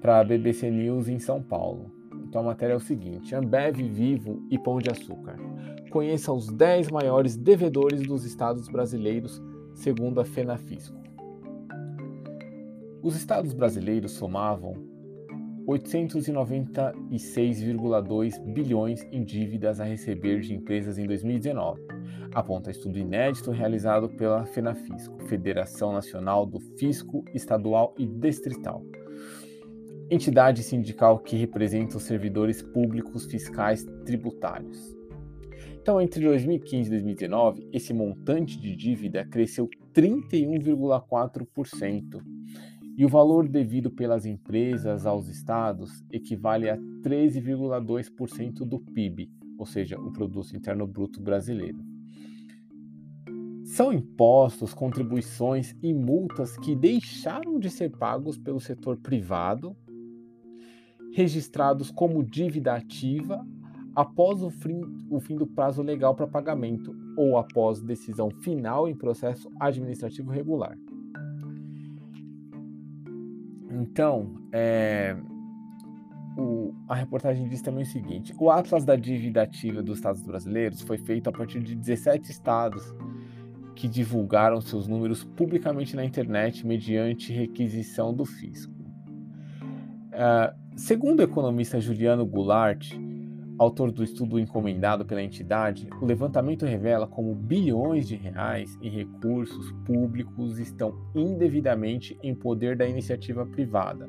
para 0.00 0.18
a 0.18 0.24
BBC 0.24 0.68
News 0.72 1.06
em 1.06 1.20
São 1.20 1.40
Paulo. 1.40 1.92
Então 2.24 2.40
a 2.40 2.46
matéria 2.46 2.72
é 2.72 2.76
o 2.76 2.80
seguinte: 2.80 3.32
Ambev, 3.32 3.76
Vivo 3.76 4.44
e 4.50 4.58
Pão 4.58 4.80
de 4.80 4.90
Açúcar. 4.90 5.36
Conheça 5.88 6.32
os 6.32 6.48
10 6.48 6.90
maiores 6.90 7.36
devedores 7.36 8.02
dos 8.02 8.24
estados 8.24 8.68
brasileiros, 8.68 9.40
segundo 9.72 10.20
a 10.20 10.24
FENAFISCO. 10.24 10.98
Os 13.00 13.14
estados 13.14 13.54
brasileiros 13.54 14.10
somavam 14.10 14.89
896,2 15.70 18.38
bilhões 18.52 19.06
em 19.12 19.22
dívidas 19.22 19.80
a 19.80 19.84
receber 19.84 20.40
de 20.40 20.54
empresas 20.54 20.98
em 20.98 21.06
2019, 21.06 21.80
aponta 22.34 22.70
estudo 22.70 22.98
inédito 22.98 23.50
realizado 23.50 24.08
pela 24.08 24.46
FENAFISCO, 24.46 25.26
Federação 25.26 25.92
Nacional 25.92 26.44
do 26.44 26.58
Fisco 26.76 27.24
Estadual 27.34 27.94
e 27.98 28.06
Distrital 28.06 28.82
entidade 30.10 30.62
sindical 30.64 31.20
que 31.20 31.36
representa 31.36 31.96
os 31.96 32.02
servidores 32.02 32.60
públicos 32.60 33.26
fiscais 33.26 33.86
tributários. 34.04 34.98
Então, 35.80 36.00
entre 36.00 36.24
2015 36.24 36.88
e 36.88 36.90
2019, 36.90 37.68
esse 37.72 37.94
montante 37.94 38.58
de 38.58 38.74
dívida 38.74 39.24
cresceu 39.24 39.70
31,4%, 39.94 42.20
e 43.00 43.04
o 43.06 43.08
valor 43.08 43.48
devido 43.48 43.90
pelas 43.90 44.26
empresas 44.26 45.06
aos 45.06 45.26
estados 45.26 46.04
equivale 46.12 46.68
a 46.68 46.76
13,2% 46.76 48.56
do 48.56 48.78
PIB, 48.78 49.32
ou 49.56 49.64
seja, 49.64 49.98
o 49.98 50.12
produto 50.12 50.54
interno 50.54 50.86
bruto 50.86 51.18
brasileiro. 51.18 51.82
São 53.64 53.90
impostos, 53.90 54.74
contribuições 54.74 55.74
e 55.82 55.94
multas 55.94 56.58
que 56.58 56.76
deixaram 56.76 57.58
de 57.58 57.70
ser 57.70 57.88
pagos 57.88 58.36
pelo 58.36 58.60
setor 58.60 58.98
privado 58.98 59.74
registrados 61.14 61.90
como 61.90 62.22
dívida 62.22 62.74
ativa 62.74 63.42
após 63.96 64.42
o 64.42 64.50
fim, 64.50 64.82
o 65.08 65.18
fim 65.20 65.36
do 65.36 65.46
prazo 65.46 65.80
legal 65.80 66.14
para 66.14 66.26
pagamento 66.26 66.94
ou 67.16 67.38
após 67.38 67.80
decisão 67.80 68.30
final 68.30 68.86
em 68.86 68.94
processo 68.94 69.50
administrativo 69.58 70.30
regular. 70.30 70.76
Então, 73.70 74.34
é, 74.52 75.16
o, 76.36 76.74
a 76.88 76.94
reportagem 76.94 77.48
diz 77.48 77.62
também 77.62 77.84
o 77.84 77.86
seguinte: 77.86 78.34
o 78.38 78.50
Atlas 78.50 78.84
da 78.84 78.96
Dívida 78.96 79.42
Ativa 79.42 79.82
dos 79.82 79.98
Estados 79.98 80.22
Brasileiros 80.22 80.80
foi 80.80 80.98
feito 80.98 81.28
a 81.28 81.32
partir 81.32 81.60
de 81.60 81.74
17 81.74 82.30
estados 82.30 82.94
que 83.74 83.88
divulgaram 83.88 84.60
seus 84.60 84.86
números 84.86 85.24
publicamente 85.24 85.96
na 85.96 86.04
internet 86.04 86.66
mediante 86.66 87.32
requisição 87.32 88.12
do 88.12 88.24
fisco. 88.24 88.74
Uh, 90.12 90.60
Segundo 90.80 91.20
o 91.20 91.22
economista 91.22 91.78
Juliano 91.78 92.24
Goulart, 92.24 92.94
autor 93.60 93.92
do 93.92 94.02
estudo 94.02 94.38
encomendado 94.38 95.04
pela 95.04 95.22
entidade, 95.22 95.86
o 96.00 96.06
levantamento 96.06 96.64
revela 96.64 97.06
como 97.06 97.34
bilhões 97.34 98.08
de 98.08 98.16
reais 98.16 98.78
em 98.80 98.88
recursos 98.88 99.70
públicos 99.84 100.58
estão 100.58 100.94
indevidamente 101.14 102.18
em 102.22 102.34
poder 102.34 102.74
da 102.74 102.88
iniciativa 102.88 103.44
privada, 103.44 104.08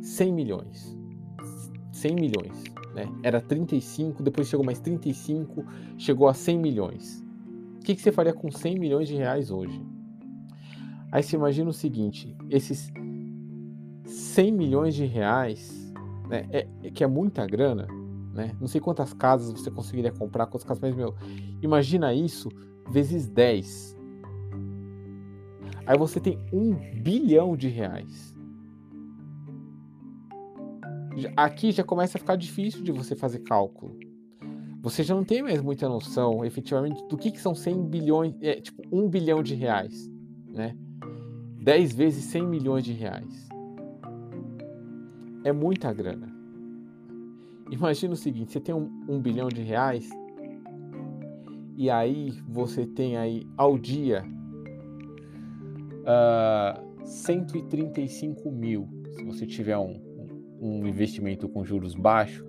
100 0.00 0.32
milhões. 0.32 0.93
100 2.04 2.16
milhões, 2.16 2.64
né? 2.94 3.08
Era 3.22 3.40
35, 3.40 4.22
depois 4.22 4.46
chegou 4.46 4.64
mais 4.64 4.78
35, 4.78 5.64
chegou 5.96 6.28
a 6.28 6.34
100 6.34 6.58
milhões. 6.58 7.24
O 7.76 7.84
que, 7.84 7.94
que 7.94 8.02
você 8.02 8.12
faria 8.12 8.34
com 8.34 8.50
100 8.50 8.78
milhões 8.78 9.08
de 9.08 9.14
reais 9.14 9.50
hoje? 9.50 9.82
Aí 11.10 11.22
você 11.22 11.34
imagina 11.36 11.70
o 11.70 11.72
seguinte, 11.72 12.36
esses 12.50 12.92
100 14.04 14.52
milhões 14.52 14.94
de 14.94 15.06
reais, 15.06 15.94
né, 16.28 16.46
é, 16.50 16.68
é, 16.82 16.90
que 16.90 17.02
é 17.02 17.06
muita 17.06 17.46
grana, 17.46 17.86
né? 18.34 18.54
Não 18.60 18.68
sei 18.68 18.82
quantas 18.82 19.14
casas 19.14 19.58
você 19.58 19.70
conseguiria 19.70 20.12
comprar, 20.12 20.44
quantas 20.46 20.64
casas, 20.64 20.82
mas, 20.82 20.94
meu, 20.94 21.14
imagina 21.62 22.12
isso 22.12 22.50
vezes 22.90 23.26
10. 23.28 23.96
Aí 25.86 25.96
você 25.96 26.20
tem 26.20 26.38
um 26.52 26.74
bilhão 27.00 27.56
de 27.56 27.68
reais. 27.68 28.33
Aqui 31.36 31.72
já 31.72 31.84
começa 31.84 32.18
a 32.18 32.20
ficar 32.20 32.36
difícil 32.36 32.82
de 32.82 32.92
você 32.92 33.14
fazer 33.14 33.40
cálculo. 33.40 33.98
Você 34.82 35.02
já 35.02 35.14
não 35.14 35.24
tem 35.24 35.42
mais 35.42 35.62
muita 35.62 35.88
noção, 35.88 36.44
efetivamente, 36.44 37.02
do 37.08 37.16
que, 37.16 37.30
que 37.30 37.40
são 37.40 37.54
100 37.54 37.86
bilhões, 37.86 38.34
é, 38.42 38.60
tipo, 38.60 38.82
1 38.92 39.08
bilhão 39.08 39.42
de 39.42 39.54
reais, 39.54 40.10
né? 40.46 40.76
10 41.62 41.94
vezes 41.94 42.24
100 42.24 42.46
milhões 42.46 42.84
de 42.84 42.92
reais. 42.92 43.48
É 45.42 45.52
muita 45.52 45.92
grana. 45.92 46.34
Imagina 47.70 48.12
o 48.12 48.16
seguinte, 48.16 48.52
você 48.52 48.60
tem 48.60 48.74
um, 48.74 48.90
um 49.08 49.18
bilhão 49.20 49.48
de 49.48 49.62
reais 49.62 50.08
e 51.76 51.88
aí 51.90 52.30
você 52.46 52.86
tem 52.86 53.16
aí 53.16 53.46
ao 53.56 53.78
dia 53.78 54.22
uh, 56.02 56.06
ah, 56.06 56.82
135 57.04 58.50
mil, 58.50 58.86
se 59.12 59.24
você 59.24 59.46
tiver 59.46 59.78
um, 59.78 60.00
um 60.64 60.86
investimento 60.86 61.48
com 61.48 61.64
juros 61.64 61.94
baixos, 61.94 62.46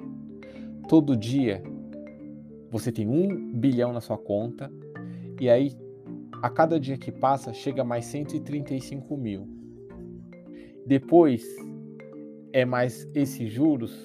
todo 0.88 1.18
dia 1.18 1.62
você 2.72 2.92
tem 2.92 3.08
um 3.08 3.52
bilhão 3.52 3.92
na 3.92 4.02
sua 4.02 4.18
conta 4.18 4.72
e 5.40 5.50
aí 5.50 5.72
a 6.42 6.50
cada 6.50 6.80
dia 6.80 6.98
que 6.98 7.12
passa 7.12 7.54
chega 7.54 7.84
mais 7.84 8.06
135 8.06 9.18
mil. 9.18 9.48
Depois 10.86 11.44
é 12.54 12.64
mais 12.64 13.10
esses 13.14 13.52
juros 13.52 14.04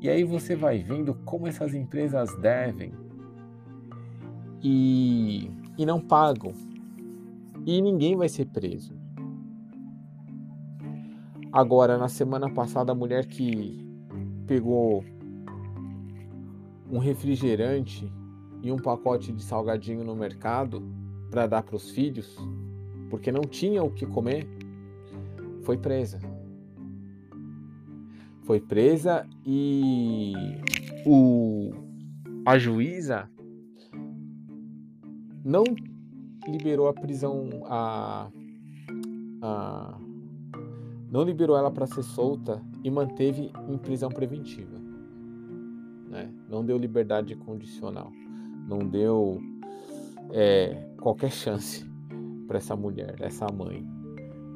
E 0.01 0.09
aí 0.09 0.25
você 0.25 0.53
vai 0.53 0.79
vendo 0.79 1.13
como 1.24 1.47
essas 1.47 1.74
empresas 1.74 2.35
devem 2.41 2.91
e, 4.62 5.50
e 5.77 5.85
não 5.85 6.01
pagam. 6.01 6.51
E 7.65 7.81
ninguém 7.81 8.17
vai 8.17 8.27
ser 8.27 8.47
preso. 8.47 8.93
Agora, 11.53 11.97
na 11.97 12.09
semana 12.09 12.50
passada, 12.50 12.91
a 12.91 12.95
mulher 12.95 13.27
que 13.27 13.81
pegou 14.45 15.05
um 16.91 16.97
refrigerante 16.97 18.12
e 18.62 18.74
um 18.74 18.77
pacote 18.77 19.31
de 19.31 19.41
salgadinho 19.41 20.03
no 20.03 20.17
mercado 20.17 20.94
para 21.29 21.47
dar 21.47 21.63
para 21.63 21.75
os 21.75 21.89
filhos, 21.89 22.38
porque 23.09 23.31
não 23.31 23.41
tinha 23.41 23.83
o 23.83 23.91
que 23.91 24.05
comer, 24.05 24.47
foi 25.63 25.77
presa. 25.77 26.19
Foi 28.43 28.59
presa 28.59 29.27
e 29.45 30.33
o 31.05 31.71
a 32.45 32.59
juíza 32.59 33.27
não 35.43 35.63
liberou 36.47 36.88
a 36.88 36.93
prisão 36.93 37.49
a, 37.65 38.29
a 39.41 39.99
não 41.09 41.23
liberou 41.23 41.57
ela 41.57 41.71
para 41.71 41.88
ser 41.88 42.03
solta 42.03 42.61
e 42.83 42.91
manteve 42.91 43.51
em 43.67 43.77
prisão 43.77 44.09
preventiva. 44.09 44.77
Né? 46.09 46.29
Não 46.49 46.63
deu 46.63 46.77
liberdade 46.77 47.35
condicional, 47.35 48.11
não 48.67 48.79
deu 48.79 49.39
é, 50.31 50.94
qualquer 51.06 51.32
chance 51.32 51.86
para 52.48 52.58
essa 52.58 52.76
mulher, 52.76 53.15
essa 53.20 53.46
mãe, 53.52 53.86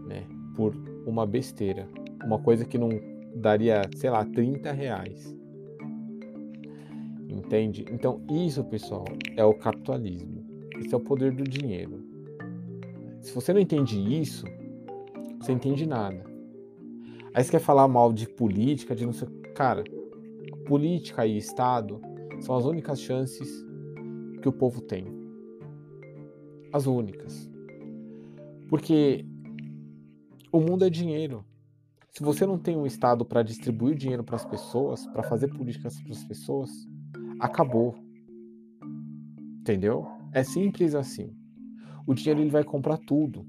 né? 0.07 0.25
por 0.55 0.75
uma 1.05 1.23
besteira, 1.23 1.87
uma 2.25 2.39
coisa 2.39 2.65
que 2.65 2.75
não 2.75 2.89
daria, 3.35 3.83
sei 3.95 4.09
lá, 4.09 4.25
30 4.25 4.71
reais. 4.71 5.37
Entende? 7.29 7.85
Então, 7.91 8.19
isso, 8.27 8.63
pessoal, 8.63 9.05
é 9.37 9.45
o 9.45 9.53
capitalismo. 9.53 10.43
Isso 10.79 10.95
é 10.95 10.97
o 10.97 11.01
poder 11.01 11.31
do 11.31 11.43
dinheiro. 11.43 12.03
Se 13.21 13.31
você 13.31 13.53
não 13.53 13.61
entende 13.61 13.99
isso, 13.99 14.47
você 15.39 15.51
entende 15.51 15.85
nada. 15.85 16.25
Aí 17.31 17.43
você 17.43 17.51
quer 17.51 17.59
falar 17.59 17.87
mal 17.87 18.11
de 18.11 18.27
política, 18.27 18.95
de 18.95 19.05
não 19.05 19.13
sei. 19.13 19.27
Cara, 19.53 19.83
política 20.65 21.27
e 21.27 21.37
Estado 21.37 22.01
são 22.39 22.57
as 22.57 22.65
únicas 22.65 22.99
chances 22.99 23.63
que 24.41 24.49
o 24.49 24.51
povo 24.51 24.81
tem. 24.81 25.18
As 26.71 26.85
únicas. 26.85 27.49
Porque 28.67 29.25
o 30.51 30.59
mundo 30.59 30.85
é 30.85 30.89
dinheiro. 30.89 31.45
Se 32.11 32.23
você 32.23 32.45
não 32.45 32.57
tem 32.57 32.75
um 32.75 32.85
Estado 32.85 33.23
para 33.23 33.43
distribuir 33.43 33.95
dinheiro 33.95 34.23
para 34.23 34.35
as 34.35 34.45
pessoas, 34.45 35.05
para 35.07 35.23
fazer 35.23 35.47
políticas 35.47 36.01
para 36.01 36.11
as 36.11 36.23
pessoas, 36.23 36.69
acabou. 37.39 37.95
Entendeu? 39.61 40.07
É 40.31 40.43
simples 40.43 40.95
assim. 40.95 41.35
O 42.05 42.13
dinheiro 42.13 42.41
ele 42.41 42.49
vai 42.49 42.63
comprar 42.63 42.97
tudo. 42.97 43.45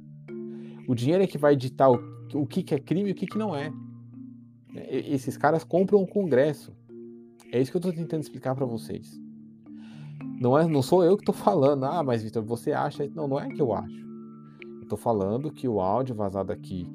O 0.88 0.94
dinheiro 0.94 1.22
é 1.22 1.26
que 1.26 1.38
vai 1.38 1.56
ditar 1.56 1.90
o 1.90 2.10
o 2.34 2.46
que, 2.46 2.62
que 2.62 2.74
é 2.74 2.78
crime 2.78 3.10
e 3.10 3.12
o 3.12 3.14
que, 3.14 3.26
que 3.26 3.38
não 3.38 3.54
é. 3.54 3.72
Esses 4.88 5.36
caras 5.36 5.64
compram 5.64 6.02
o 6.02 6.06
Congresso. 6.06 6.72
É 7.52 7.60
isso 7.60 7.70
que 7.70 7.76
eu 7.76 7.80
estou 7.80 7.92
tentando 7.92 8.22
explicar 8.22 8.54
para 8.54 8.66
vocês. 8.66 9.20
Não, 10.40 10.58
é, 10.58 10.66
não 10.66 10.82
sou 10.82 11.04
eu 11.04 11.16
que 11.16 11.22
estou 11.22 11.34
falando. 11.34 11.84
Ah, 11.84 12.02
mas 12.02 12.22
Vitor, 12.22 12.42
você 12.42 12.72
acha? 12.72 13.08
Não, 13.14 13.26
não 13.28 13.38
é 13.38 13.48
que 13.48 13.60
eu 13.60 13.72
acho. 13.72 14.08
Estou 14.82 14.98
falando 14.98 15.52
que 15.52 15.68
o 15.68 15.80
áudio 15.80 16.14
vazado 16.14 16.52
aqui 16.52 16.86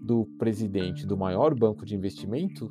do 0.00 0.26
presidente 0.38 1.06
do 1.06 1.16
maior 1.16 1.54
banco 1.54 1.86
de 1.86 1.94
investimento, 1.94 2.68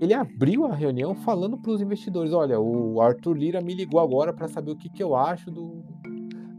ele 0.00 0.14
abriu 0.14 0.64
a 0.64 0.74
reunião 0.74 1.14
falando 1.14 1.58
para 1.58 1.70
os 1.70 1.80
investidores: 1.80 2.32
olha, 2.32 2.58
o 2.58 3.00
Arthur 3.00 3.36
Lira 3.36 3.60
me 3.60 3.74
ligou 3.74 4.00
agora 4.00 4.32
para 4.32 4.48
saber 4.48 4.72
o 4.72 4.76
que, 4.76 4.88
que 4.88 5.02
eu 5.02 5.14
acho 5.14 5.50
do, 5.50 5.82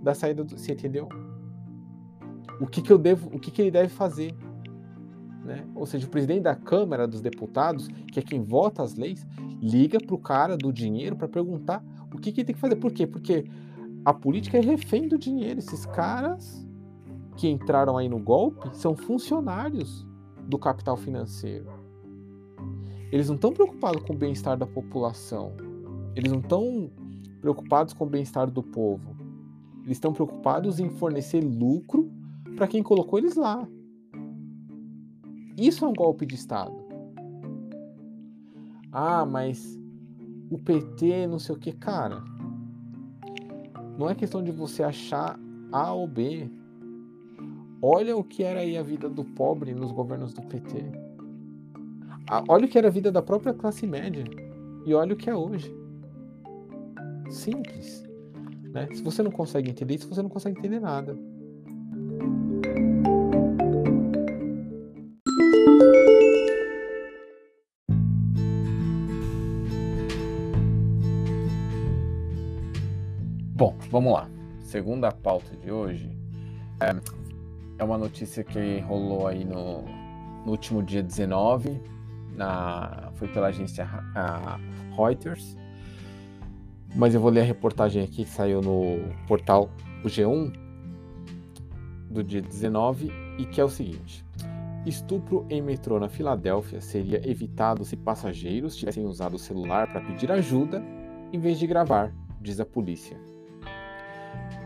da 0.02 0.14
saída 0.14 0.44
do. 0.44 0.58
Você 0.58 0.74
entendeu? 0.74 1.10
O 2.62 2.68
que, 2.68 2.82
que 2.82 2.92
eu 2.92 2.98
devo, 2.98 3.30
o 3.36 3.40
que, 3.40 3.52
que 3.52 3.62
ele 3.62 3.72
deve 3.72 3.90
fazer? 3.90 4.34
né? 5.46 5.64
Ou 5.76 5.86
seja, 5.86 6.08
o 6.08 6.10
presidente 6.10 6.42
da 6.42 6.56
Câmara 6.56 7.08
dos 7.08 7.22
Deputados, 7.22 7.88
que 8.12 8.20
é 8.20 8.24
quem 8.24 8.42
vota 8.44 8.82
as 8.82 8.96
leis, 8.96 9.26
liga 9.62 10.00
para 10.00 10.16
o 10.16 10.20
cara 10.20 10.58
do 10.58 10.74
dinheiro 10.74 11.16
para 11.16 11.28
perguntar 11.28 11.84
o 12.16 12.20
que, 12.20 12.32
que 12.32 12.44
tem 12.44 12.56
que 12.56 12.62
fazer. 12.62 12.76
Por 12.76 12.92
quê? 12.92 13.06
Porque 13.06 13.46
a 14.04 14.14
política 14.14 14.58
é 14.58 14.62
refém 14.62 15.08
do 15.08 15.18
dinheiro. 15.18 15.60
Esses 15.60 15.86
caras 15.86 16.66
que 17.36 17.48
entraram 17.48 17.98
aí 17.98 18.08
no 18.08 18.20
golpe 18.20 18.70
são 18.74 18.96
funcionários 18.96 20.06
do 20.48 20.58
capital 20.58 20.96
financeiro. 20.96 21.68
Eles 23.12 23.28
não 23.28 23.36
estão 23.36 23.54
preocupados 23.54 24.04
com 24.04 24.14
o 24.14 24.18
bem-estar 24.18 24.58
da 24.58 24.66
população. 24.66 25.54
Eles 26.16 26.32
não 26.32 26.40
estão 26.40 26.90
preocupados 27.42 27.94
com 27.94 28.06
o 28.06 28.10
bem-estar 28.10 28.50
do 28.50 28.64
povo. 28.64 29.16
Eles 29.84 29.98
estão 29.98 30.14
preocupados 30.14 30.80
em 30.80 30.90
fornecer 30.90 31.42
lucro 31.42 32.12
para 32.56 32.68
quem 32.68 32.82
colocou 32.82 33.20
eles 33.20 33.36
lá. 33.36 33.68
Isso 35.58 35.86
é 35.86 35.88
um 35.88 35.94
golpe 35.94 36.26
de 36.26 36.36
Estado. 36.36 36.74
Ah, 38.92 39.26
mas 39.26 39.80
o 40.56 40.58
PT, 40.58 41.28
não 41.28 41.38
sei 41.38 41.54
o 41.54 41.60
que, 41.60 41.74
cara. 41.74 42.24
Não 43.98 44.10
é 44.10 44.16
questão 44.16 44.42
de 44.42 44.52
você 44.52 44.84
achar 44.84 45.38
A 45.72 45.92
ou 45.92 46.08
B. 46.08 46.50
Olha 47.82 48.16
o 48.16 48.24
que 48.24 48.42
era 48.42 48.62
aí 48.62 48.78
a 48.78 48.82
vida 48.82 49.10
do 49.10 49.24
pobre 49.24 49.74
nos 49.74 49.92
governos 49.92 50.34
do 50.34 50.42
PT. 50.42 50.78
Ah, 52.30 52.44
olha 52.48 52.66
o 52.66 52.70
que 52.70 52.78
era 52.78 52.88
a 52.88 52.92
vida 52.92 53.12
da 53.12 53.22
própria 53.22 53.54
classe 53.54 53.86
média. 53.86 54.24
E 54.86 54.94
olha 54.94 55.14
o 55.14 55.18
que 55.18 55.30
é 55.30 55.36
hoje. 55.36 55.76
Simples. 57.30 58.04
Né? 58.72 58.88
Se 58.94 59.04
você 59.04 59.22
não 59.22 59.32
consegue 59.32 59.70
entender 59.70 59.96
isso, 59.96 60.08
você 60.08 60.22
não 60.22 60.30
consegue 60.30 60.58
entender 60.58 60.80
nada. 60.80 61.18
Vamos 73.96 74.12
lá. 74.12 74.30
Segunda 74.60 75.10
pauta 75.10 75.56
de 75.56 75.72
hoje 75.72 76.12
é 76.82 77.26
é 77.78 77.84
uma 77.84 77.98
notícia 77.98 78.44
que 78.44 78.80
rolou 78.80 79.28
aí 79.28 79.46
no, 79.46 79.84
no 80.46 80.52
último 80.52 80.84
dia 80.84 81.02
19, 81.02 81.82
na, 82.36 83.12
foi 83.16 83.28
pela 83.28 83.48
agência 83.48 83.88
Reuters. 84.96 85.58
Mas 86.94 87.14
eu 87.14 87.22
vou 87.22 87.30
ler 87.30 87.42
a 87.42 87.44
reportagem 87.44 88.04
aqui 88.04 88.24
que 88.24 88.30
saiu 88.30 88.62
no 88.62 89.14
portal 89.28 89.70
o 90.04 90.08
G1 90.08 90.54
do 92.10 92.24
dia 92.24 92.42
19 92.42 93.12
e 93.38 93.46
que 93.46 93.60
é 93.60 93.64
o 93.64 93.70
seguinte: 93.70 94.26
Estupro 94.86 95.46
em 95.50 95.62
metrô 95.62 96.00
na 96.00 96.08
Filadélfia 96.10 96.80
seria 96.80 97.30
evitado 97.30 97.84
se 97.84 97.98
passageiros 97.98 98.76
tivessem 98.76 99.06
usado 99.06 99.36
o 99.36 99.40
celular 99.40 99.92
para 99.92 100.02
pedir 100.02 100.32
ajuda 100.32 100.82
em 101.34 101.40
vez 101.40 101.60
de 101.60 101.68
gravar, 101.68 102.14
diz 102.42 102.60
a 102.60 102.66
polícia. 102.66 103.35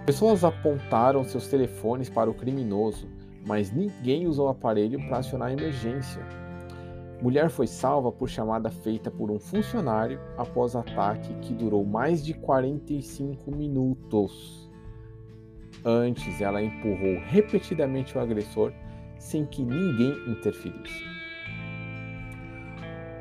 Pessoas 0.06 0.44
apontaram 0.44 1.24
seus 1.24 1.48
telefones 1.48 2.10
para 2.10 2.30
o 2.30 2.34
criminoso, 2.34 3.08
mas 3.46 3.72
ninguém 3.72 4.28
usou 4.28 4.48
o 4.48 4.50
aparelho 4.50 5.00
para 5.08 5.20
acionar 5.20 5.50
a 5.50 5.54
emergência. 5.54 6.22
Mulher 7.22 7.50
foi 7.50 7.68
salva 7.68 8.12
por 8.12 8.30
chamada 8.30 8.72
feita 8.72 9.12
por 9.12 9.30
um 9.30 9.40
funcionário 9.40 10.20
após 10.38 10.76
ataque 10.76 11.34
que 11.42 11.54
durou 11.54 11.86
mais 11.86 12.24
de 12.24 12.34
45 12.34 13.52
minutos. 13.52 14.70
Antes, 15.84 16.42
ela 16.42 16.62
empurrou 16.62 17.20
repetidamente 17.26 18.18
o 18.18 18.22
agressor 18.22 18.74
sem 19.18 19.46
que 19.46 19.64
ninguém 19.64 20.14
interferisse. 20.28 21.19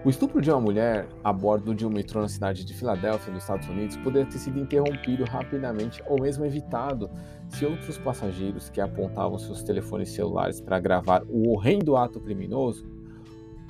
O 0.04 0.11
estupro 0.11 0.40
de 0.40 0.48
uma 0.48 0.61
mulher 0.61 1.08
a 1.24 1.32
bordo 1.32 1.74
de 1.74 1.84
um 1.84 1.90
metrô 1.90 2.20
na 2.20 2.28
cidade 2.28 2.64
de 2.64 2.72
Filadélfia, 2.72 3.32
nos 3.32 3.42
Estados 3.42 3.68
Unidos, 3.68 3.96
poderia 3.96 4.30
ter 4.30 4.38
sido 4.38 4.58
interrompido 4.58 5.24
rapidamente 5.24 6.00
ou 6.06 6.20
mesmo 6.20 6.44
evitado 6.44 7.11
se 7.48 7.66
outros 7.66 7.98
passageiros 7.98 8.70
que 8.70 8.80
apontavam 8.80 9.37
seus 9.38 9.62
telefones 9.64 10.11
celulares 10.11 10.61
para 10.61 10.78
gravar 10.78 11.24
o 11.28 11.50
horrendo 11.50 11.96
ato 11.96 12.20
criminoso 12.20 12.87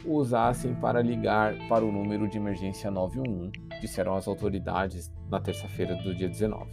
usassem 0.05 0.75
para 0.75 1.01
ligar 1.01 1.55
para 1.67 1.85
o 1.85 1.91
número 1.91 2.29
de 2.29 2.37
emergência 2.37 2.91
911, 2.91 3.51
disseram 3.81 4.14
as 4.14 4.29
autoridades 4.29 5.11
na 5.31 5.41
terça-feira 5.41 5.97
do 5.97 6.14
dia 6.14 6.29
19. 6.29 6.71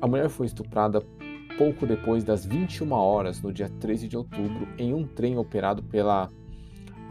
A 0.00 0.06
mulher 0.06 0.28
foi 0.28 0.46
estuprada 0.46 1.02
pouco 1.58 1.86
depois 1.86 2.22
das 2.22 2.46
21 2.46 2.92
horas, 2.92 3.42
no 3.42 3.52
dia 3.52 3.68
13 3.68 4.06
de 4.06 4.16
outubro, 4.16 4.68
em 4.78 4.94
um 4.94 5.04
trem 5.04 5.36
operado 5.36 5.82
pela 5.82 6.30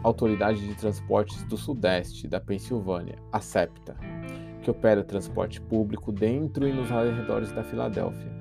Autoridade 0.02 0.66
de 0.66 0.74
Transportes 0.74 1.42
do 1.44 1.56
Sudeste 1.56 2.28
da 2.28 2.40
Pensilvânia, 2.40 3.16
a 3.32 3.40
SEPTA, 3.40 3.96
que 4.62 4.70
opera 4.70 5.02
transporte 5.02 5.60
público 5.60 6.12
dentro 6.12 6.68
e 6.68 6.72
nos 6.72 6.90
arredores 6.90 7.50
da 7.52 7.64
Filadélfia. 7.64 8.38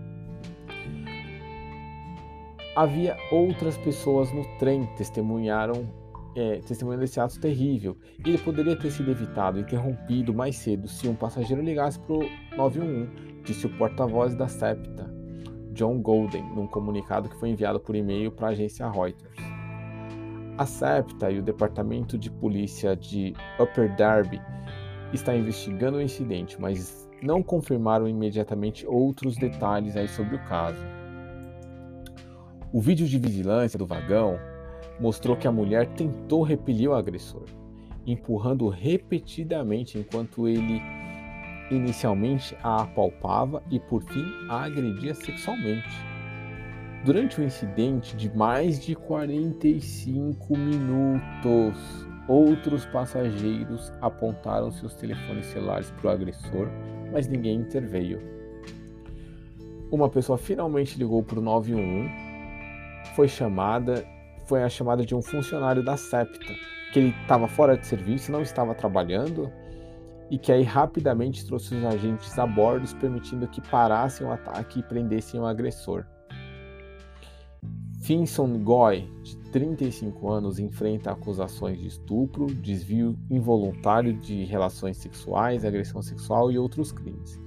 Havia 2.76 3.18
outras 3.32 3.76
pessoas 3.78 4.32
no 4.32 4.46
trem 4.60 4.86
testemunharam 4.96 5.88
é, 6.36 6.60
testemunhando 6.60 7.04
esse 7.04 7.20
ato 7.20 7.40
terrível. 7.40 7.98
Ele 8.24 8.38
poderia 8.38 8.76
ter 8.76 8.92
sido 8.92 9.10
evitado, 9.10 9.60
interrompido 9.60 10.32
mais 10.32 10.56
cedo 10.58 10.88
se 10.88 11.08
um 11.08 11.16
passageiro 11.16 11.64
ligasse 11.64 12.00
para 12.00 12.14
o 12.14 12.30
911, 12.56 13.10
disse 13.44 13.66
o 13.66 13.78
porta-voz 13.78 14.36
da 14.36 14.48
SEPTA, 14.48 15.12
John 15.72 16.00
Golden, 16.00 16.44
num 16.54 16.68
comunicado 16.68 17.28
que 17.28 17.40
foi 17.40 17.50
enviado 17.50 17.80
por 17.80 17.96
e-mail 17.96 18.32
para 18.32 18.50
a 18.50 18.52
agência 18.52 18.88
Reuters. 18.88 19.57
A 20.58 20.66
SEPTA 20.66 21.32
e 21.32 21.40
o 21.40 21.44
Departamento 21.44 22.18
de 22.18 22.32
Polícia 22.32 22.96
de 22.96 23.34
Upper 23.60 23.96
Darby 23.96 24.42
está 25.14 25.36
investigando 25.36 25.98
o 25.98 26.02
incidente, 26.02 26.60
mas 26.60 27.08
não 27.22 27.44
confirmaram 27.44 28.08
imediatamente 28.08 28.86
outros 28.88 29.36
detalhes 29.38 29.96
aí 29.96 30.08
sobre 30.08 30.36
o 30.36 30.46
caso. 30.46 30.84
O 32.74 32.82
vídeo 32.82 33.08
de 33.08 33.18
vigilância 33.18 33.78
do 33.78 33.86
vagão 33.86 34.38
mostrou 35.00 35.38
que 35.38 35.48
a 35.48 35.52
mulher 35.52 35.88
tentou 35.88 36.44
repelir 36.44 36.90
o 36.90 36.96
agressor, 36.96 37.46
empurrando 38.06 38.68
repetidamente 38.68 39.98
enquanto 39.98 40.48
ele 40.48 40.82
Inicialmente 41.70 42.56
a 42.64 42.84
apalpava 42.84 43.62
e 43.70 43.78
por 43.78 44.02
fim 44.02 44.26
a 44.50 44.64
agredia 44.64 45.14
sexualmente. 45.14 45.90
Durante 47.06 47.40
o 47.40 47.44
incidente 47.44 48.16
de 48.16 48.36
mais 48.36 48.80
de 48.80 48.96
45 48.96 50.58
minutos, 50.58 51.78
outros 52.28 52.86
passageiros 52.88 53.94
apontaram 54.02 54.72
seus 54.72 54.96
telefones 54.96 55.46
celulares 55.46 55.92
para 55.92 56.08
o 56.08 56.10
agressor, 56.10 56.68
mas 57.12 57.28
ninguém 57.28 57.60
interveio. 57.60 58.20
Uma 59.90 60.10
pessoa 60.10 60.38
finalmente 60.38 60.98
ligou 60.98 61.24
para 61.24 61.40
o 61.40 61.42
911. 61.42 62.10
Foi 63.16 63.28
chamada, 63.28 64.04
foi 64.46 64.64
a 64.64 64.70
chamada 64.70 65.06
de 65.06 65.16
um 65.16 65.22
funcionário 65.22 65.84
da 65.84 65.96
SEPTA, 65.96 66.54
que 66.92 67.00
ele 67.00 67.16
estava 67.22 67.48
fora 67.48 67.78
de 67.78 67.86
serviço, 67.86 68.32
não 68.32 68.42
estava 68.42 68.76
trabalhando 68.76 69.50
e 70.30 70.38
que 70.38 70.52
aí 70.52 70.64
rapidamente 70.64 71.46
trouxe 71.46 71.74
os 71.74 71.86
agentes 71.86 72.38
a 72.38 72.46
bordo, 72.46 72.86
permitindo 72.98 73.48
que 73.48 73.62
parassem 73.62 74.28
o 74.28 74.32
ataque 74.32 74.80
e 74.80 74.84
prendessem 74.84 75.40
o 75.40 75.46
agressor. 75.46 76.06
Finson 78.08 78.64
Goy, 78.64 79.06
de 79.22 79.36
35 79.52 80.30
anos, 80.32 80.60
enfrenta 80.60 81.12
acusações 81.12 81.78
de 81.78 81.88
estupro, 81.88 82.46
desvio 82.46 83.20
involuntário 83.30 84.14
de 84.14 84.46
relações 84.46 84.96
sexuais, 84.96 85.66
agressão 85.66 86.02
sexual 86.02 86.50
e 86.50 86.58
outros 86.58 86.94
crimes. 86.94 87.38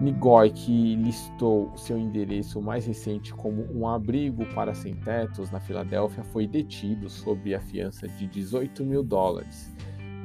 Nigoy, 0.00 0.50
que 0.52 0.94
listou 0.94 1.76
seu 1.76 1.98
endereço 1.98 2.62
mais 2.62 2.86
recente 2.86 3.34
como 3.34 3.66
um 3.76 3.88
abrigo 3.88 4.46
para 4.54 4.72
sem-tetos 4.72 5.50
na 5.50 5.58
Filadélfia, 5.58 6.22
foi 6.22 6.46
detido 6.46 7.10
sob 7.10 7.52
a 7.52 7.60
fiança 7.60 8.06
de 8.06 8.28
18 8.28 8.84
mil 8.84 9.02
dólares 9.02 9.74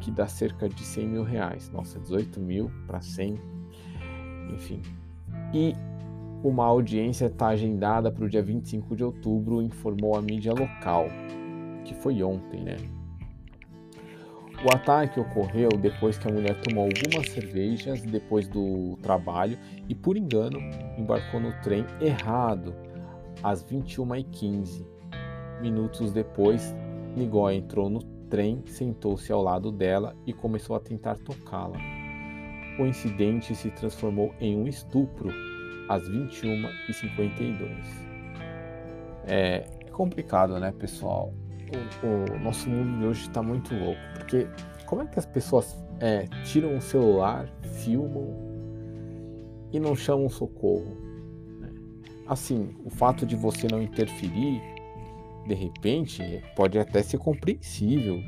que 0.02 0.12
dá 0.12 0.28
cerca 0.28 0.70
de 0.70 0.84
100 0.84 1.08
mil 1.08 1.24
reais. 1.24 1.72
Nossa, 1.72 2.00
18 2.00 2.40
mil 2.40 2.72
para 2.86 3.02
100, 3.02 3.42
enfim. 4.54 4.84
E 5.52 5.74
uma 6.44 6.66
audiência 6.66 7.26
está 7.26 7.48
agendada 7.48 8.12
para 8.12 8.26
o 8.26 8.30
dia 8.30 8.42
25 8.42 8.96
de 8.96 9.04
outubro, 9.04 9.62
informou 9.62 10.16
a 10.16 10.22
mídia 10.22 10.54
local, 10.54 11.08
que 11.84 11.94
foi 11.94 12.22
ontem, 12.22 12.62
né? 12.62 12.78
O 14.64 14.74
ataque 14.74 15.20
ocorreu 15.20 15.70
depois 15.70 16.18
que 16.18 16.28
a 16.28 16.34
mulher 16.34 16.60
tomou 16.62 16.86
algumas 16.86 17.30
cervejas 17.30 18.02
depois 18.02 18.48
do 18.48 18.98
trabalho 19.02 19.60
e, 19.88 19.94
por 19.94 20.18
engano, 20.18 20.60
embarcou 20.98 21.40
no 21.40 21.52
trem 21.62 21.86
errado 22.00 22.74
às 23.44 23.64
21h15. 23.64 24.86
Minutos 25.62 26.12
depois, 26.12 26.76
Nigói 27.16 27.56
entrou 27.56 27.90
no 27.90 28.02
trem 28.30 28.64
sentou-se 28.66 29.32
ao 29.32 29.42
lado 29.42 29.72
dela 29.72 30.16
e 30.26 30.34
começou 30.34 30.76
a 30.76 30.80
tentar 30.80 31.18
tocá-la. 31.20 31.78
O 32.80 32.86
incidente 32.86 33.56
se 33.56 33.70
transformou 33.70 34.34
em 34.40 34.58
um 34.58 34.68
estupro 34.68 35.30
às 35.90 36.10
21h52. 36.10 37.70
É, 39.28 39.66
é 39.86 39.90
complicado, 39.92 40.60
né, 40.60 40.72
pessoal? 40.72 41.34
O, 42.04 42.34
o, 42.36 42.40
nosso 42.40 42.70
mundo 42.70 43.00
de 43.00 43.06
hoje 43.06 43.22
está 43.22 43.42
muito 43.42 43.74
louco, 43.74 44.00
porque 44.14 44.48
como 44.86 45.02
é 45.02 45.08
que 45.08 45.18
as 45.18 45.26
pessoas 45.26 45.76
é, 46.00 46.28
tiram 46.44 46.78
o 46.78 46.82
celular, 46.82 47.48
filmam 47.84 48.36
e 49.72 49.80
não 49.80 49.96
chamam 49.96 50.30
socorro? 50.30 50.96
Assim, 52.28 52.76
o 52.84 52.90
fato 52.90 53.26
de 53.26 53.36
você 53.36 53.68
não 53.70 53.82
interferir 53.82 54.62
de 55.46 55.54
repente, 55.54 56.44
pode 56.56 56.78
até 56.80 57.02
ser 57.04 57.18
compreensível. 57.18 58.22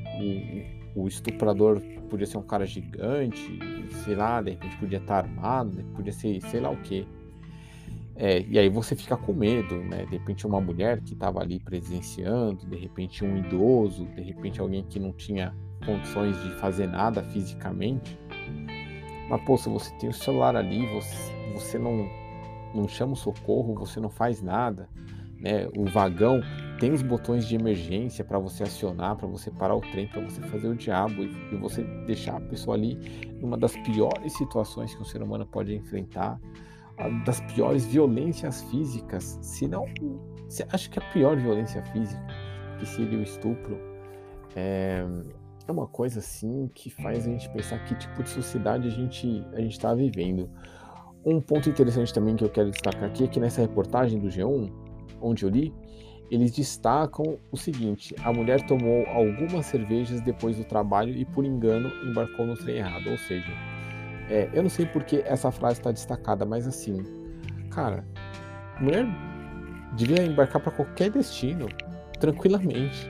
O, 0.96 1.04
o, 1.04 1.08
estuprador 1.08 1.82
podia 2.10 2.26
ser 2.26 2.38
um 2.38 2.43
cara 2.43 2.65
gigante, 2.65 3.60
sei 4.04 4.15
lá, 4.15 4.41
de 4.41 4.52
repente 4.52 4.78
podia 4.78 5.00
estar 5.00 5.26
armado, 5.26 5.84
podia 5.96 6.13
ser 6.13 6.39
sei 6.43 6.60
lá 6.60 6.70
o 6.70 6.78
que. 6.78 7.08
É, 8.20 8.42
e 8.42 8.58
aí 8.58 8.68
você 8.68 8.96
fica 8.96 9.16
com 9.16 9.32
medo, 9.32 9.76
né? 9.76 10.06
De 10.06 10.18
repente 10.18 10.48
uma 10.48 10.60
mulher 10.60 11.02
que 11.02 11.14
estava 11.14 11.40
ali 11.40 11.60
presenciando, 11.60 12.66
de 12.66 12.76
repente 12.76 13.24
um 13.24 13.38
idoso, 13.38 14.08
de 14.08 14.22
repente 14.22 14.60
alguém 14.60 14.84
que 14.84 15.00
não 15.00 15.14
tinha 15.14 15.54
condições 15.86 16.36
de 16.42 16.52
fazer 16.56 16.88
nada 16.88 17.22
fisicamente. 17.22 18.18
Mas, 19.30 19.42
pô, 19.44 19.56
se 19.58 19.70
você 19.70 19.94
tem 19.96 20.10
o 20.10 20.14
celular 20.14 20.56
ali, 20.56 20.88
você, 20.88 21.34
você 21.54 21.78
não, 21.78 22.10
não 22.74 22.88
chama 22.88 23.14
o 23.14 23.16
socorro, 23.16 23.76
você 23.76 24.00
não 24.00 24.10
faz 24.10 24.42
nada, 24.42 24.90
né? 25.40 25.68
O 25.78 25.86
vagão 25.86 26.42
tem 26.80 26.92
os 26.92 27.04
botões 27.04 27.48
de 27.48 27.56
emergência 27.56 28.24
para 28.24 28.40
você 28.40 28.64
acionar, 28.64 29.16
para 29.16 29.28
você 29.28 29.52
parar 29.52 29.76
o 29.76 29.82
trem, 29.82 30.08
para 30.08 30.22
você 30.22 30.42
fazer 30.44 30.68
o 30.68 30.76
diabo 30.76 31.24
e, 31.24 31.54
e, 31.54 31.56
você 31.58 31.84
deixar 32.06 32.38
a 32.38 32.42
pessoa 32.42 32.76
ali 32.76 32.98
numa 33.42 33.58
das 33.58 33.76
piores 33.78 34.34
situações 34.34 34.96
que 34.96 35.02
um 35.02 35.06
ser 35.06 35.22
humano 35.22 35.46
pode 35.46 35.76
enfrentar, 35.76 36.40
das 37.26 37.40
piores 37.42 37.86
violências 37.86 38.62
físicas, 38.64 39.38
se 39.42 39.68
não, 39.68 39.86
se, 40.48 40.66
acho 40.72 40.90
que 40.90 41.00
a 41.00 41.02
pior 41.12 41.38
violência 41.38 41.84
física, 41.86 42.26
que 42.80 42.86
seria 42.86 43.20
o 43.20 43.24
estupro, 43.24 43.78
é, 44.56 45.06
é 45.68 45.72
uma 45.72 45.88
coisa 45.88 46.20
assim 46.20 46.70
que 46.74 46.90
faz 46.90 47.28
a 47.28 47.32
gente 47.32 47.50
pensar 47.50 47.84
que 47.86 47.96
tipo 47.96 48.24
de 48.24 48.30
sociedade 48.30 48.88
a 48.88 48.92
gente 48.92 49.46
a 49.54 49.62
gente 49.62 49.74
está 49.74 49.94
vivendo. 49.94 50.50
Um 51.26 51.42
ponto 51.42 51.70
interessante 51.70 52.14
também 52.14 52.36
que 52.36 52.44
eu 52.44 52.50
quero 52.50 52.72
destacar 52.72 53.04
aqui 53.04 53.26
é 53.26 53.28
que 53.28 53.40
nessa 53.40 53.62
reportagem 53.62 54.20
do 54.20 54.28
G1 54.28 54.72
onde 55.22 55.44
eu 55.44 55.50
li, 55.50 55.74
eles 56.30 56.52
destacam 56.52 57.38
o 57.52 57.58
seguinte: 57.58 58.16
a 58.24 58.32
mulher 58.32 58.66
tomou 58.66 59.06
algumas 59.08 59.66
cervejas 59.66 60.22
depois 60.22 60.58
do 60.58 60.64
trabalho 60.64 61.14
e, 61.14 61.26
por 61.26 61.46
engano, 61.46 61.90
embarcou 62.06 62.46
no 62.46 62.56
trem 62.56 62.78
errado. 62.78 63.10
Ou 63.10 63.18
seja, 63.18 63.52
é, 64.30 64.50
eu 64.54 64.62
não 64.62 64.70
sei 64.70 64.86
porque 64.86 65.24
essa 65.26 65.52
frase 65.52 65.80
está 65.80 65.92
destacada, 65.92 66.46
mas 66.46 66.68
assim, 66.68 67.04
cara, 67.70 68.06
mulher 68.80 69.06
devia 69.96 70.24
embarcar 70.24 70.62
para 70.62 70.72
qualquer 70.72 71.10
destino, 71.10 71.68
tranquilamente. 72.20 73.10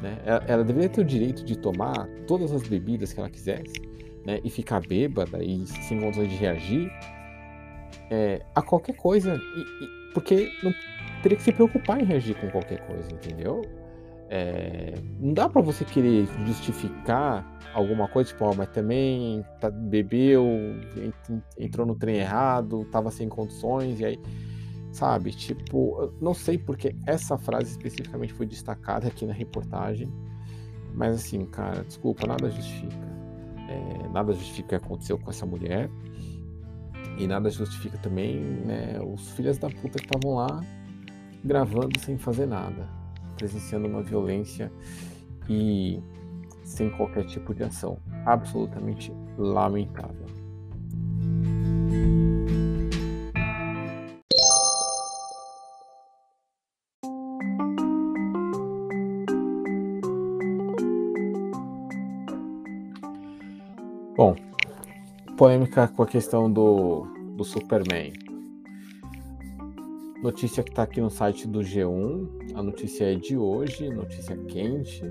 Né? 0.00 0.18
Ela, 0.24 0.44
ela, 0.46 0.64
deveria 0.64 0.88
ter 0.88 1.00
o 1.00 1.04
direito 1.04 1.44
de 1.44 1.56
tomar 1.56 2.08
todas 2.26 2.52
as 2.52 2.66
bebidas 2.66 3.12
que 3.12 3.20
ela 3.20 3.30
quisesse 3.30 3.74
né? 4.24 4.40
e 4.42 4.50
ficar 4.50 4.80
bêbada 4.80 5.42
e 5.42 5.66
sem 5.66 6.00
condições 6.00 6.28
de 6.28 6.36
reagir 6.36 6.90
é, 8.10 8.42
a 8.54 8.62
qualquer 8.62 8.96
coisa. 8.96 9.34
E, 9.34 9.60
e, 9.60 10.12
porque 10.12 10.52
não 10.62 10.72
teria 11.22 11.36
que 11.36 11.42
se 11.42 11.52
preocupar 11.52 12.00
em 12.00 12.04
reagir 12.04 12.34
com 12.40 12.50
qualquer 12.50 12.84
coisa, 12.86 13.10
entendeu? 13.12 13.62
É, 14.34 14.94
não 15.20 15.34
dá 15.34 15.46
para 15.46 15.60
você 15.60 15.84
querer 15.84 16.26
justificar 16.46 17.46
alguma 17.74 18.08
coisa, 18.08 18.30
tipo, 18.30 18.56
mas 18.56 18.70
também 18.70 19.44
tá, 19.60 19.70
bebeu, 19.70 20.46
entrou 21.58 21.86
no 21.86 21.94
trem 21.94 22.16
errado, 22.16 22.86
tava 22.86 23.10
sem 23.10 23.28
condições, 23.28 24.00
e 24.00 24.06
aí, 24.06 24.20
sabe? 24.90 25.32
Tipo, 25.32 26.14
não 26.18 26.32
sei 26.32 26.56
porque 26.56 26.96
essa 27.06 27.36
frase 27.36 27.72
especificamente 27.72 28.32
foi 28.32 28.46
destacada 28.46 29.06
aqui 29.06 29.26
na 29.26 29.34
reportagem, 29.34 30.10
mas 30.94 31.16
assim, 31.16 31.44
cara, 31.44 31.84
desculpa, 31.84 32.26
nada 32.26 32.48
justifica. 32.48 33.12
É, 33.68 34.08
nada 34.08 34.32
justifica 34.32 34.64
o 34.64 34.68
que 34.70 34.86
aconteceu 34.86 35.18
com 35.18 35.28
essa 35.28 35.44
mulher. 35.44 35.90
E 37.18 37.26
nada 37.26 37.50
justifica 37.50 37.98
também 37.98 38.40
né, 38.40 38.98
os 39.02 39.30
filhos 39.32 39.58
da 39.58 39.68
puta 39.68 39.98
que 39.98 40.06
estavam 40.06 40.36
lá 40.36 40.62
gravando 41.44 42.00
sem 42.00 42.16
fazer 42.16 42.46
nada, 42.46 42.88
presenciando 43.32 43.88
uma 43.88 44.02
violência 44.02 44.72
e 45.48 46.00
sem 46.64 46.90
qualquer 46.90 47.24
tipo 47.26 47.54
de 47.54 47.64
ação. 47.64 47.98
Absolutamente 48.24 49.12
lamentável. 49.36 50.26
Bom, 64.14 64.36
polêmica 65.36 65.88
com 65.88 66.02
a 66.02 66.06
questão 66.06 66.52
do, 66.52 67.06
do 67.36 67.44
Superman. 67.44 68.21
Notícia 70.22 70.62
que 70.62 70.70
está 70.70 70.84
aqui 70.84 71.00
no 71.00 71.10
site 71.10 71.48
do 71.48 71.58
G1. 71.58 72.54
A 72.54 72.62
notícia 72.62 73.12
é 73.12 73.16
de 73.16 73.36
hoje, 73.36 73.90
notícia 73.90 74.36
quente. 74.36 75.02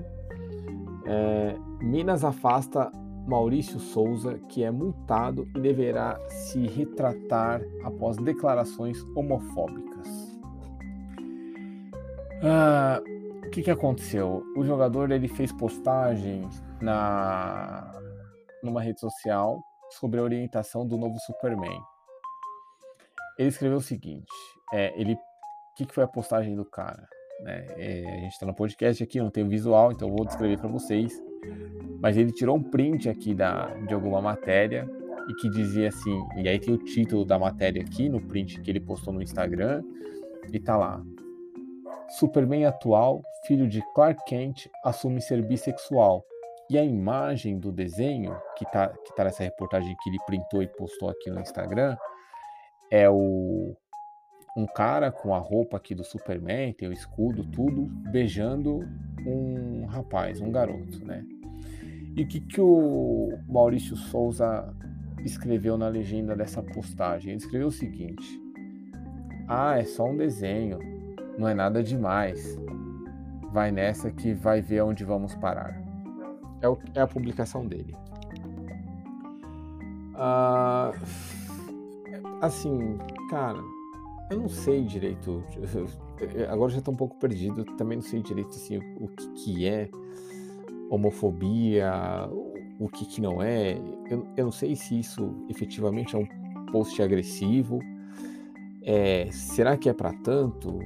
É, 1.04 1.54
Minas 1.82 2.24
afasta 2.24 2.90
Maurício 3.26 3.78
Souza, 3.78 4.38
que 4.48 4.64
é 4.64 4.70
multado 4.70 5.46
e 5.54 5.60
deverá 5.60 6.18
se 6.30 6.66
retratar 6.66 7.60
após 7.84 8.16
declarações 8.16 9.02
homofóbicas. 9.14 10.40
Ah, 12.42 13.02
o 13.46 13.50
que, 13.50 13.62
que 13.62 13.70
aconteceu? 13.70 14.42
O 14.56 14.64
jogador 14.64 15.10
ele 15.10 15.28
fez 15.28 15.52
postagem 15.52 16.48
na 16.80 17.92
numa 18.62 18.80
rede 18.80 18.98
social 18.98 19.62
sobre 19.90 20.20
a 20.20 20.22
orientação 20.22 20.86
do 20.86 20.96
novo 20.96 21.18
Superman. 21.20 21.82
Ele 23.38 23.48
escreveu 23.48 23.76
o 23.76 23.82
seguinte: 23.82 24.32
é, 24.72 24.92
ele, 24.98 25.14
o 25.14 25.18
que, 25.76 25.86
que 25.86 25.94
foi 25.94 26.04
a 26.04 26.08
postagem 26.08 26.54
do 26.54 26.64
cara? 26.64 27.06
Né? 27.42 27.66
É, 27.76 28.04
a 28.06 28.20
gente 28.20 28.32
está 28.32 28.46
no 28.46 28.54
podcast 28.54 29.02
aqui, 29.02 29.20
não 29.20 29.30
tem 29.30 29.46
visual, 29.46 29.92
então 29.92 30.08
eu 30.08 30.14
vou 30.14 30.24
descrever 30.24 30.58
para 30.58 30.68
vocês. 30.68 31.22
Mas 32.00 32.16
ele 32.16 32.32
tirou 32.32 32.56
um 32.56 32.62
print 32.62 33.08
aqui 33.08 33.34
da, 33.34 33.66
de 33.86 33.94
alguma 33.94 34.20
matéria 34.20 34.88
e 35.28 35.34
que 35.34 35.48
dizia 35.50 35.88
assim, 35.88 36.20
e 36.36 36.48
aí 36.48 36.58
tem 36.58 36.74
o 36.74 36.78
título 36.78 37.24
da 37.24 37.38
matéria 37.38 37.82
aqui 37.82 38.08
no 38.08 38.20
print 38.20 38.60
que 38.60 38.70
ele 38.70 38.80
postou 38.80 39.12
no 39.12 39.22
Instagram 39.22 39.82
e 40.52 40.58
tá 40.58 40.76
lá. 40.76 41.02
Superman 42.18 42.66
atual, 42.66 43.22
filho 43.46 43.68
de 43.68 43.82
Clark 43.94 44.22
Kent, 44.26 44.68
assume 44.84 45.20
ser 45.20 45.42
bissexual. 45.42 46.24
E 46.68 46.78
a 46.78 46.84
imagem 46.84 47.58
do 47.58 47.72
desenho, 47.72 48.36
que 48.56 48.64
tá, 48.70 48.88
que 48.88 49.14
tá 49.14 49.24
nessa 49.24 49.42
reportagem 49.42 49.94
que 50.02 50.10
ele 50.10 50.18
printou 50.26 50.62
e 50.62 50.66
postou 50.66 51.08
aqui 51.08 51.30
no 51.30 51.40
Instagram, 51.40 51.96
é 52.90 53.08
o 53.08 53.74
um 54.54 54.66
cara 54.66 55.10
com 55.10 55.34
a 55.34 55.38
roupa 55.38 55.76
aqui 55.76 55.94
do 55.94 56.04
Superman, 56.04 56.72
tem 56.74 56.88
o 56.88 56.92
escudo, 56.92 57.44
tudo, 57.44 57.86
beijando 58.10 58.80
um 59.26 59.86
rapaz, 59.86 60.40
um 60.40 60.50
garoto, 60.50 61.04
né? 61.04 61.24
E 62.14 62.22
o 62.22 62.26
que, 62.26 62.40
que 62.40 62.60
o 62.60 63.38
Maurício 63.48 63.96
Souza 63.96 64.74
escreveu 65.24 65.78
na 65.78 65.88
legenda 65.88 66.36
dessa 66.36 66.62
postagem? 66.62 67.30
Ele 67.30 67.38
escreveu 67.38 67.68
o 67.68 67.72
seguinte: 67.72 68.38
Ah, 69.48 69.78
é 69.78 69.84
só 69.84 70.04
um 70.04 70.16
desenho, 70.16 70.78
não 71.38 71.48
é 71.48 71.54
nada 71.54 71.82
demais. 71.82 72.58
Vai 73.50 73.70
nessa 73.70 74.10
que 74.10 74.34
vai 74.34 74.60
ver 74.60 74.82
onde 74.82 75.04
vamos 75.04 75.34
parar. 75.34 75.80
É, 76.60 76.68
o, 76.68 76.78
é 76.94 77.00
a 77.00 77.06
publicação 77.06 77.66
dele. 77.66 77.94
Ah, 80.14 80.92
assim, 82.42 82.98
cara, 83.30 83.60
eu 84.30 84.38
não 84.38 84.48
sei 84.48 84.84
direito. 84.84 85.44
Agora 86.48 86.70
já 86.70 86.78
estou 86.78 86.94
um 86.94 86.96
pouco 86.96 87.16
perdido. 87.16 87.64
Também 87.76 87.96
não 87.96 88.02
sei 88.02 88.22
direito 88.22 88.50
assim, 88.50 88.78
o 89.00 89.08
que, 89.08 89.28
que 89.32 89.66
é 89.66 89.88
homofobia, 90.90 91.92
o 92.78 92.88
que, 92.88 93.04
que 93.06 93.20
não 93.20 93.42
é. 93.42 93.78
Eu, 94.10 94.26
eu, 94.36 94.44
não 94.44 94.52
sei 94.52 94.76
se 94.76 94.98
isso 94.98 95.34
efetivamente 95.48 96.14
é 96.14 96.18
um 96.18 96.26
post 96.70 97.00
agressivo. 97.02 97.78
É, 98.82 99.28
será 99.30 99.76
que 99.76 99.88
é 99.88 99.92
para 99.92 100.12
tanto? 100.12 100.78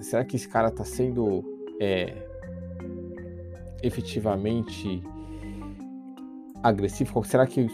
Será 0.00 0.24
que 0.24 0.36
esse 0.36 0.48
cara 0.48 0.68
está 0.68 0.84
sendo 0.84 1.44
é, 1.80 2.26
efetivamente 3.82 5.02
agressivo? 6.62 7.22
Será 7.24 7.46
que 7.46 7.68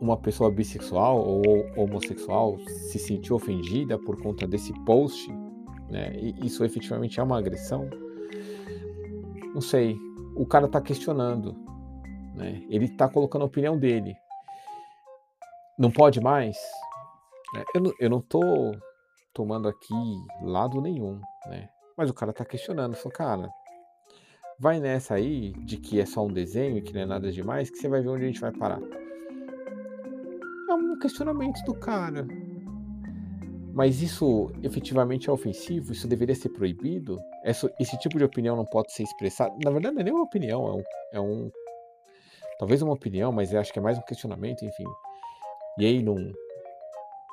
uma 0.00 0.16
pessoa 0.16 0.50
bissexual 0.50 1.18
ou 1.18 1.66
homossexual 1.76 2.58
se 2.68 2.98
sentiu 2.98 3.36
ofendida 3.36 3.98
por 3.98 4.20
conta 4.20 4.46
desse 4.46 4.72
post, 4.84 5.32
né? 5.88 6.12
E 6.16 6.46
isso 6.46 6.64
efetivamente 6.64 7.18
é 7.18 7.22
uma 7.22 7.38
agressão? 7.38 7.88
Não 9.54 9.60
sei. 9.60 9.96
O 10.34 10.44
cara 10.44 10.68
tá 10.68 10.80
questionando, 10.80 11.56
né? 12.34 12.62
Ele 12.68 12.88
tá 12.88 13.08
colocando 13.08 13.42
a 13.42 13.46
opinião 13.46 13.78
dele. 13.78 14.14
Não 15.78 15.90
pode 15.90 16.20
mais? 16.20 16.56
Né? 17.54 17.64
Eu, 17.74 17.80
não, 17.80 17.92
eu 17.98 18.10
não 18.10 18.20
tô 18.20 18.40
tomando 19.32 19.68
aqui 19.68 19.94
lado 20.42 20.80
nenhum, 20.80 21.20
né? 21.46 21.68
Mas 21.96 22.10
o 22.10 22.14
cara 22.14 22.32
tá 22.32 22.44
questionando, 22.44 22.94
falou, 22.94 23.12
cara, 23.12 23.50
vai 24.58 24.78
nessa 24.78 25.14
aí 25.14 25.52
de 25.52 25.78
que 25.78 26.00
é 26.00 26.04
só 26.04 26.24
um 26.24 26.32
desenho, 26.32 26.82
que 26.82 26.92
não 26.92 27.00
é 27.00 27.06
nada 27.06 27.32
demais, 27.32 27.70
que 27.70 27.78
você 27.78 27.88
vai 27.88 28.02
ver 28.02 28.08
onde 28.08 28.24
a 28.24 28.26
gente 28.26 28.40
vai 28.40 28.52
parar 28.52 28.80
um 30.76 30.98
questionamento 30.98 31.62
do 31.64 31.74
cara. 31.74 32.26
Mas 33.76 34.00
isso 34.00 34.50
efetivamente 34.62 35.28
é 35.28 35.32
ofensivo? 35.32 35.92
Isso 35.92 36.08
deveria 36.08 36.34
ser 36.34 36.48
proibido? 36.48 37.18
Esse, 37.44 37.70
esse 37.78 37.98
tipo 37.98 38.16
de 38.16 38.24
opinião 38.24 38.56
não 38.56 38.64
pode 38.64 38.90
ser 38.90 39.02
expressado? 39.02 39.54
Na 39.62 39.70
verdade, 39.70 39.94
não 39.94 40.00
é 40.00 40.04
nem 40.04 40.14
uma 40.14 40.22
opinião, 40.22 40.66
é 40.66 40.72
um, 40.72 40.82
é 41.12 41.20
um. 41.20 41.50
Talvez 42.58 42.80
uma 42.80 42.94
opinião, 42.94 43.30
mas 43.30 43.54
acho 43.54 43.70
que 43.70 43.78
é 43.78 43.82
mais 43.82 43.98
um 43.98 44.02
questionamento, 44.02 44.64
enfim. 44.64 44.86
E 45.78 45.84
aí 45.84 46.02
não, 46.02 46.16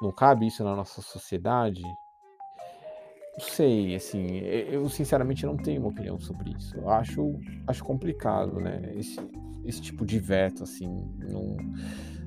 não 0.01 0.11
cabe 0.11 0.45
isso 0.45 0.65
na 0.65 0.75
nossa 0.75 1.01
sociedade? 1.01 1.81
Não 1.81 3.45
sei, 3.47 3.95
assim, 3.95 4.39
eu 4.39 4.89
sinceramente 4.89 5.45
não 5.45 5.55
tenho 5.55 5.79
uma 5.79 5.91
opinião 5.91 6.19
sobre 6.19 6.51
isso. 6.51 6.75
Eu 6.75 6.89
acho, 6.89 7.39
acho 7.65 7.83
complicado, 7.85 8.59
né? 8.59 8.91
Esse, 8.95 9.17
esse 9.63 9.81
tipo 9.81 10.05
de 10.05 10.19
veto, 10.19 10.63
assim, 10.63 11.09
não 11.19 11.55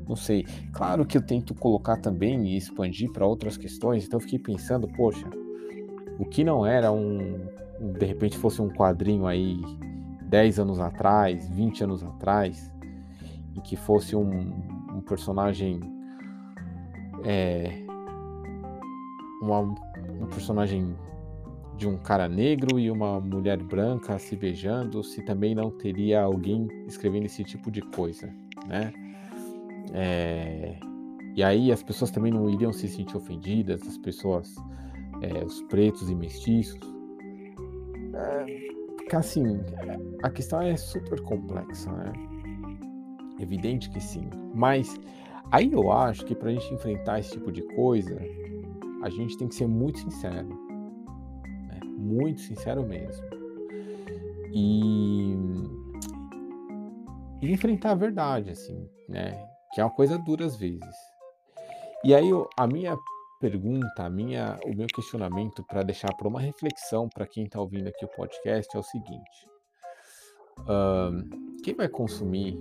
não 0.08 0.16
sei. 0.16 0.44
Claro 0.72 1.04
que 1.04 1.16
eu 1.16 1.22
tento 1.22 1.54
colocar 1.54 1.96
também 1.96 2.46
e 2.46 2.56
expandir 2.56 3.10
para 3.12 3.26
outras 3.26 3.56
questões, 3.56 4.06
então 4.06 4.18
eu 4.18 4.22
fiquei 4.22 4.38
pensando, 4.38 4.88
poxa, 4.88 5.28
o 6.18 6.24
que 6.24 6.44
não 6.44 6.64
era 6.64 6.92
um, 6.92 7.46
de 7.98 8.06
repente 8.06 8.38
fosse 8.38 8.62
um 8.62 8.68
quadrinho 8.68 9.26
aí 9.26 9.60
10 10.22 10.60
anos 10.60 10.80
atrás, 10.80 11.48
20 11.50 11.84
anos 11.84 12.02
atrás, 12.02 12.70
e 13.54 13.60
que 13.60 13.76
fosse 13.76 14.14
um, 14.14 14.52
um 14.94 15.00
personagem 15.00 15.80
é, 17.24 17.84
uma, 19.42 19.60
um 19.60 20.26
personagem 20.26 20.96
de 21.76 21.86
um 21.86 21.98
cara 21.98 22.28
negro 22.28 22.78
e 22.78 22.90
uma 22.90 23.20
mulher 23.20 23.62
branca 23.62 24.18
se 24.18 24.34
beijando, 24.34 25.02
se 25.04 25.22
também 25.22 25.54
não 25.54 25.70
teria 25.70 26.22
alguém 26.22 26.66
escrevendo 26.86 27.26
esse 27.26 27.44
tipo 27.44 27.70
de 27.70 27.82
coisa, 27.82 28.32
né? 28.66 28.92
É, 29.92 30.78
e 31.34 31.42
aí 31.42 31.70
as 31.70 31.82
pessoas 31.82 32.10
também 32.10 32.32
não 32.32 32.48
iriam 32.48 32.72
se 32.72 32.88
sentir 32.88 33.16
ofendidas, 33.16 33.82
as 33.86 33.98
pessoas, 33.98 34.54
é, 35.20 35.44
os 35.44 35.60
pretos 35.62 36.08
e 36.10 36.14
mestiços, 36.14 36.80
É, 38.14 39.16
assim, 39.16 39.60
a 40.22 40.30
questão 40.30 40.60
é 40.62 40.76
super 40.76 41.20
complexa, 41.20 41.92
né? 41.92 42.12
Evidente 43.38 43.90
que 43.90 44.00
sim. 44.00 44.28
Mas 44.54 44.98
aí 45.52 45.70
eu 45.72 45.92
acho 45.92 46.24
que 46.24 46.34
para 46.34 46.48
a 46.48 46.52
gente 46.52 46.72
enfrentar 46.72 47.20
esse 47.20 47.32
tipo 47.32 47.52
de 47.52 47.62
coisa, 47.74 48.18
a 49.02 49.10
gente 49.10 49.36
tem 49.36 49.46
que 49.48 49.54
ser 49.54 49.66
muito 49.66 49.98
sincero. 49.98 50.48
Né? 51.68 51.80
Muito 51.84 52.40
sincero 52.40 52.84
mesmo. 52.86 53.24
E, 54.52 55.36
e 57.42 57.52
enfrentar 57.52 57.90
a 57.90 57.94
verdade, 57.94 58.50
assim, 58.50 58.88
né? 59.08 59.55
Que 59.72 59.80
é 59.80 59.84
uma 59.84 59.94
coisa 59.94 60.18
dura 60.18 60.44
às 60.44 60.56
vezes. 60.56 60.96
E 62.04 62.14
aí 62.14 62.30
a 62.56 62.66
minha 62.66 62.96
pergunta, 63.40 64.04
a 64.04 64.10
minha, 64.10 64.58
o 64.64 64.74
meu 64.74 64.86
questionamento 64.86 65.64
para 65.64 65.82
deixar 65.82 66.14
para 66.14 66.28
uma 66.28 66.40
reflexão 66.40 67.08
para 67.08 67.26
quem 67.26 67.44
está 67.44 67.60
ouvindo 67.60 67.88
aqui 67.88 68.04
o 68.04 68.08
podcast 68.08 68.74
é 68.76 68.78
o 68.78 68.82
seguinte: 68.82 69.48
quem 71.62 71.74
vai 71.74 71.88
consumir 71.88 72.58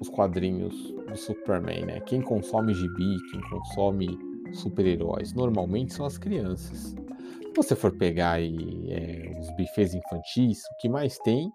os 0.00 0.08
quadrinhos 0.08 0.74
do 0.92 1.16
Superman, 1.16 1.86
né? 1.86 2.00
Quem 2.00 2.20
consome 2.20 2.74
gibi, 2.74 3.16
quem 3.30 3.40
consome 3.48 4.18
super-heróis, 4.52 5.32
normalmente 5.32 5.94
são 5.94 6.04
as 6.04 6.18
crianças. 6.18 6.94
Se 7.52 7.54
você 7.54 7.76
for 7.76 7.96
pegar 7.96 8.32
aí 8.32 8.90
é, 8.90 9.38
os 9.38 9.50
bufês 9.56 9.94
infantis, 9.94 10.58
o 10.72 10.76
que 10.80 10.88
mais 10.88 11.18
tem 11.18 11.50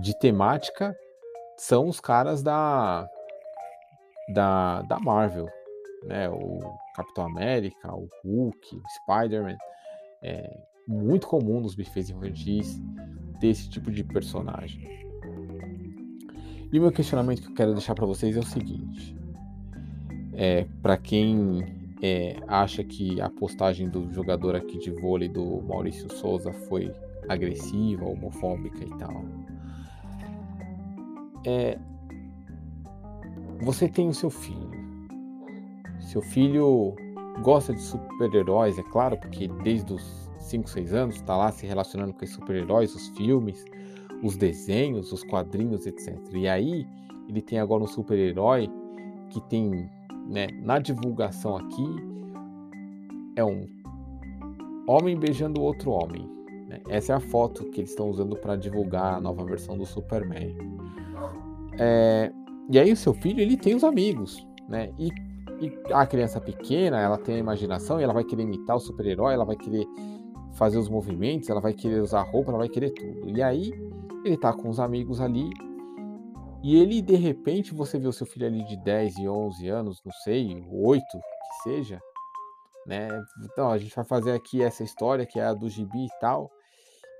de 0.00 0.18
temática 0.18 0.96
são 1.56 1.88
os 1.88 2.00
caras 2.00 2.42
da 2.42 3.08
da, 4.28 4.82
da 4.82 4.98
Marvel, 4.98 5.48
né? 6.04 6.28
O 6.28 6.60
Capitão 6.94 7.26
América, 7.26 7.94
o 7.94 8.08
Hulk, 8.24 8.76
o 8.76 8.82
Spider-Man. 8.88 9.56
É 10.22 10.58
muito 10.86 11.26
comum 11.26 11.60
nos 11.60 11.74
bufês 11.74 12.10
infantis 12.10 12.80
ter 13.40 13.48
esse 13.48 13.68
tipo 13.68 13.90
de 13.90 14.04
personagem. 14.04 15.04
E 16.72 16.78
o 16.78 16.82
meu 16.82 16.92
questionamento 16.92 17.42
que 17.42 17.48
eu 17.48 17.54
quero 17.54 17.72
deixar 17.72 17.94
para 17.94 18.06
vocês 18.06 18.36
é 18.36 18.40
o 18.40 18.44
seguinte: 18.44 19.16
é, 20.32 20.66
para 20.82 20.96
quem 20.96 21.94
é, 22.02 22.36
acha 22.48 22.82
que 22.82 23.20
a 23.20 23.30
postagem 23.30 23.88
do 23.88 24.12
jogador 24.12 24.56
aqui 24.56 24.78
de 24.78 24.90
vôlei 24.90 25.28
do 25.28 25.62
Maurício 25.62 26.10
Souza 26.12 26.52
foi 26.52 26.92
agressiva, 27.28 28.04
homofóbica 28.04 28.84
e 28.84 28.98
tal, 28.98 29.24
é, 31.46 31.78
você 33.64 33.88
tem 33.88 34.08
o 34.08 34.14
seu 34.14 34.30
filho. 34.30 34.70
Seu 36.00 36.20
filho 36.20 36.94
gosta 37.42 37.72
de 37.72 37.80
super-heróis, 37.80 38.78
é 38.78 38.82
claro, 38.82 39.16
porque 39.16 39.48
desde 39.62 39.92
os 39.92 40.30
5, 40.38 40.68
6 40.68 40.92
anos 40.92 41.16
está 41.16 41.36
lá 41.36 41.50
se 41.50 41.66
relacionando 41.66 42.12
com 42.12 42.24
os 42.24 42.30
super-heróis, 42.30 42.94
os 42.94 43.08
filmes, 43.08 43.64
os 44.22 44.36
desenhos, 44.36 45.12
os 45.12 45.24
quadrinhos, 45.24 45.86
etc. 45.86 46.16
E 46.32 46.46
aí 46.46 46.86
ele 47.28 47.40
tem 47.40 47.58
agora 47.58 47.82
um 47.82 47.86
super-herói 47.86 48.70
que 49.30 49.40
tem, 49.48 49.90
né, 50.26 50.46
na 50.62 50.78
divulgação 50.78 51.56
aqui, 51.56 51.86
é 53.36 53.44
um 53.44 53.66
homem 54.86 55.18
beijando 55.18 55.62
outro 55.62 55.90
homem. 55.90 56.28
Né? 56.68 56.80
Essa 56.88 57.14
é 57.14 57.16
a 57.16 57.20
foto 57.20 57.64
que 57.70 57.80
eles 57.80 57.90
estão 57.90 58.08
usando 58.08 58.36
para 58.36 58.56
divulgar 58.56 59.14
a 59.14 59.20
nova 59.20 59.44
versão 59.44 59.76
do 59.76 59.86
Superman. 59.86 60.54
É, 61.78 62.30
e 62.70 62.78
aí 62.78 62.92
o 62.92 62.96
seu 62.96 63.12
filho 63.12 63.40
ele 63.40 63.56
tem 63.56 63.74
os 63.74 63.84
amigos, 63.84 64.46
né? 64.68 64.92
E, 64.98 65.08
e 65.60 65.92
a 65.92 66.06
criança 66.06 66.40
pequena 66.40 66.98
ela 66.98 67.18
tem 67.18 67.36
a 67.36 67.38
imaginação 67.38 68.00
e 68.00 68.02
ela 68.02 68.12
vai 68.12 68.24
querer 68.24 68.42
imitar 68.42 68.76
o 68.76 68.80
super-herói, 68.80 69.34
ela 69.34 69.44
vai 69.44 69.56
querer 69.56 69.86
fazer 70.54 70.78
os 70.78 70.88
movimentos, 70.88 71.50
ela 71.50 71.60
vai 71.60 71.74
querer 71.74 72.00
usar 72.00 72.22
roupa, 72.22 72.50
ela 72.50 72.58
vai 72.58 72.68
querer 72.68 72.90
tudo. 72.90 73.28
E 73.28 73.42
aí 73.42 73.72
ele 74.24 74.36
tá 74.36 74.52
com 74.52 74.68
os 74.68 74.80
amigos 74.80 75.20
ali 75.20 75.50
e 76.62 76.76
ele 76.76 77.02
de 77.02 77.16
repente 77.16 77.74
você 77.74 77.98
vê 77.98 78.08
o 78.08 78.12
seu 78.12 78.26
filho 78.26 78.46
ali 78.46 78.64
de 78.64 78.76
10 78.82 79.18
e 79.18 79.28
11 79.28 79.68
anos, 79.68 80.02
não 80.04 80.12
sei, 80.12 80.64
8 80.70 81.04
que 81.04 81.70
seja, 81.70 82.00
né? 82.86 83.08
Então 83.44 83.70
a 83.70 83.76
gente 83.76 83.94
vai 83.94 84.04
fazer 84.04 84.32
aqui 84.32 84.62
essa 84.62 84.82
história 84.82 85.26
que 85.26 85.38
é 85.38 85.44
a 85.44 85.52
do 85.52 85.68
gibi 85.68 86.06
e 86.06 86.20
tal. 86.20 86.50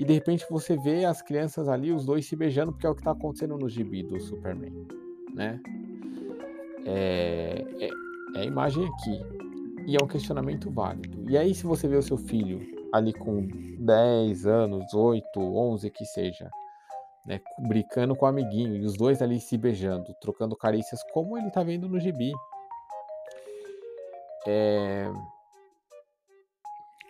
E 0.01 0.05
de 0.05 0.13
repente 0.13 0.47
você 0.51 0.77
vê 0.77 1.05
as 1.05 1.21
crianças 1.21 1.69
ali, 1.69 1.93
os 1.93 2.05
dois 2.05 2.27
se 2.27 2.35
beijando, 2.35 2.73
porque 2.73 2.87
é 2.87 2.91
o 2.91 2.95
que 2.95 3.03
está 3.03 3.13
acontecendo 3.13 3.57
no 3.57 3.69
gibi 3.69 4.03
do 4.03 4.19
Superman 4.19 5.04
né? 5.35 5.61
É, 6.87 7.65
é, 7.81 7.89
é 8.37 8.41
a 8.41 8.45
imagem 8.45 8.87
aqui. 8.87 9.21
E 9.87 9.97
é 9.97 9.99
um 10.03 10.07
questionamento 10.07 10.71
válido. 10.71 11.31
E 11.31 11.37
aí, 11.37 11.55
se 11.55 11.65
você 11.65 11.87
vê 11.87 11.97
o 11.97 12.03
seu 12.03 12.17
filho 12.17 12.61
ali 12.93 13.13
com 13.13 13.47
10 13.81 14.47
anos, 14.47 14.95
8, 14.95 15.27
11, 15.39 15.91
que 15.91 16.07
seja, 16.07 16.49
né, 17.27 17.41
brincando 17.59 18.15
com 18.15 18.25
o 18.25 18.29
amiguinho, 18.29 18.77
e 18.77 18.85
os 18.85 18.97
dois 18.97 19.21
ali 19.21 19.41
se 19.41 19.59
beijando, 19.59 20.15
trocando 20.21 20.57
carícias, 20.57 21.03
como 21.13 21.37
ele 21.37 21.51
tá 21.51 21.63
vendo 21.63 21.89
no 21.89 21.99
gibi. 22.01 22.33
É... 24.47 25.11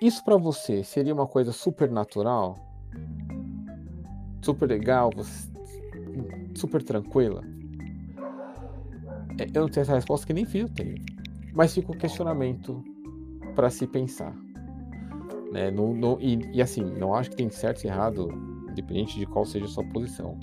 Isso 0.00 0.24
para 0.24 0.36
você 0.36 0.82
seria 0.82 1.14
uma 1.14 1.26
coisa 1.26 1.52
super 1.52 1.90
natural? 1.90 2.56
Super 4.42 4.68
legal? 4.68 5.10
Super 6.54 6.82
tranquila? 6.82 7.53
É, 9.38 9.46
eu 9.52 9.62
não 9.62 9.68
tenho 9.68 9.82
essa 9.82 9.94
resposta 9.94 10.26
que 10.26 10.32
nem 10.32 10.44
filho 10.44 10.68
tenho. 10.68 10.96
Mas 11.52 11.74
fica 11.74 11.92
o 11.92 11.96
questionamento 11.96 12.82
para 13.54 13.70
se 13.70 13.86
pensar. 13.86 14.34
Né? 15.52 15.72
E, 16.20 16.56
e, 16.56 16.62
assim, 16.62 16.82
não 16.82 17.14
acho 17.14 17.30
que 17.30 17.36
tem 17.36 17.48
certo 17.48 17.84
e 17.84 17.86
errado, 17.86 18.28
independente 18.68 19.18
de 19.18 19.26
qual 19.26 19.44
seja 19.44 19.66
a 19.66 19.68
sua 19.68 19.84
posição. 19.84 20.38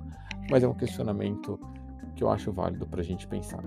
Mas 0.49 0.63
é 0.63 0.67
um 0.67 0.73
questionamento 0.73 1.59
que 2.15 2.23
eu 2.23 2.29
acho 2.29 2.51
válido 2.51 2.87
para 2.87 3.01
a 3.01 3.03
gente 3.03 3.27
pensar. 3.27 3.63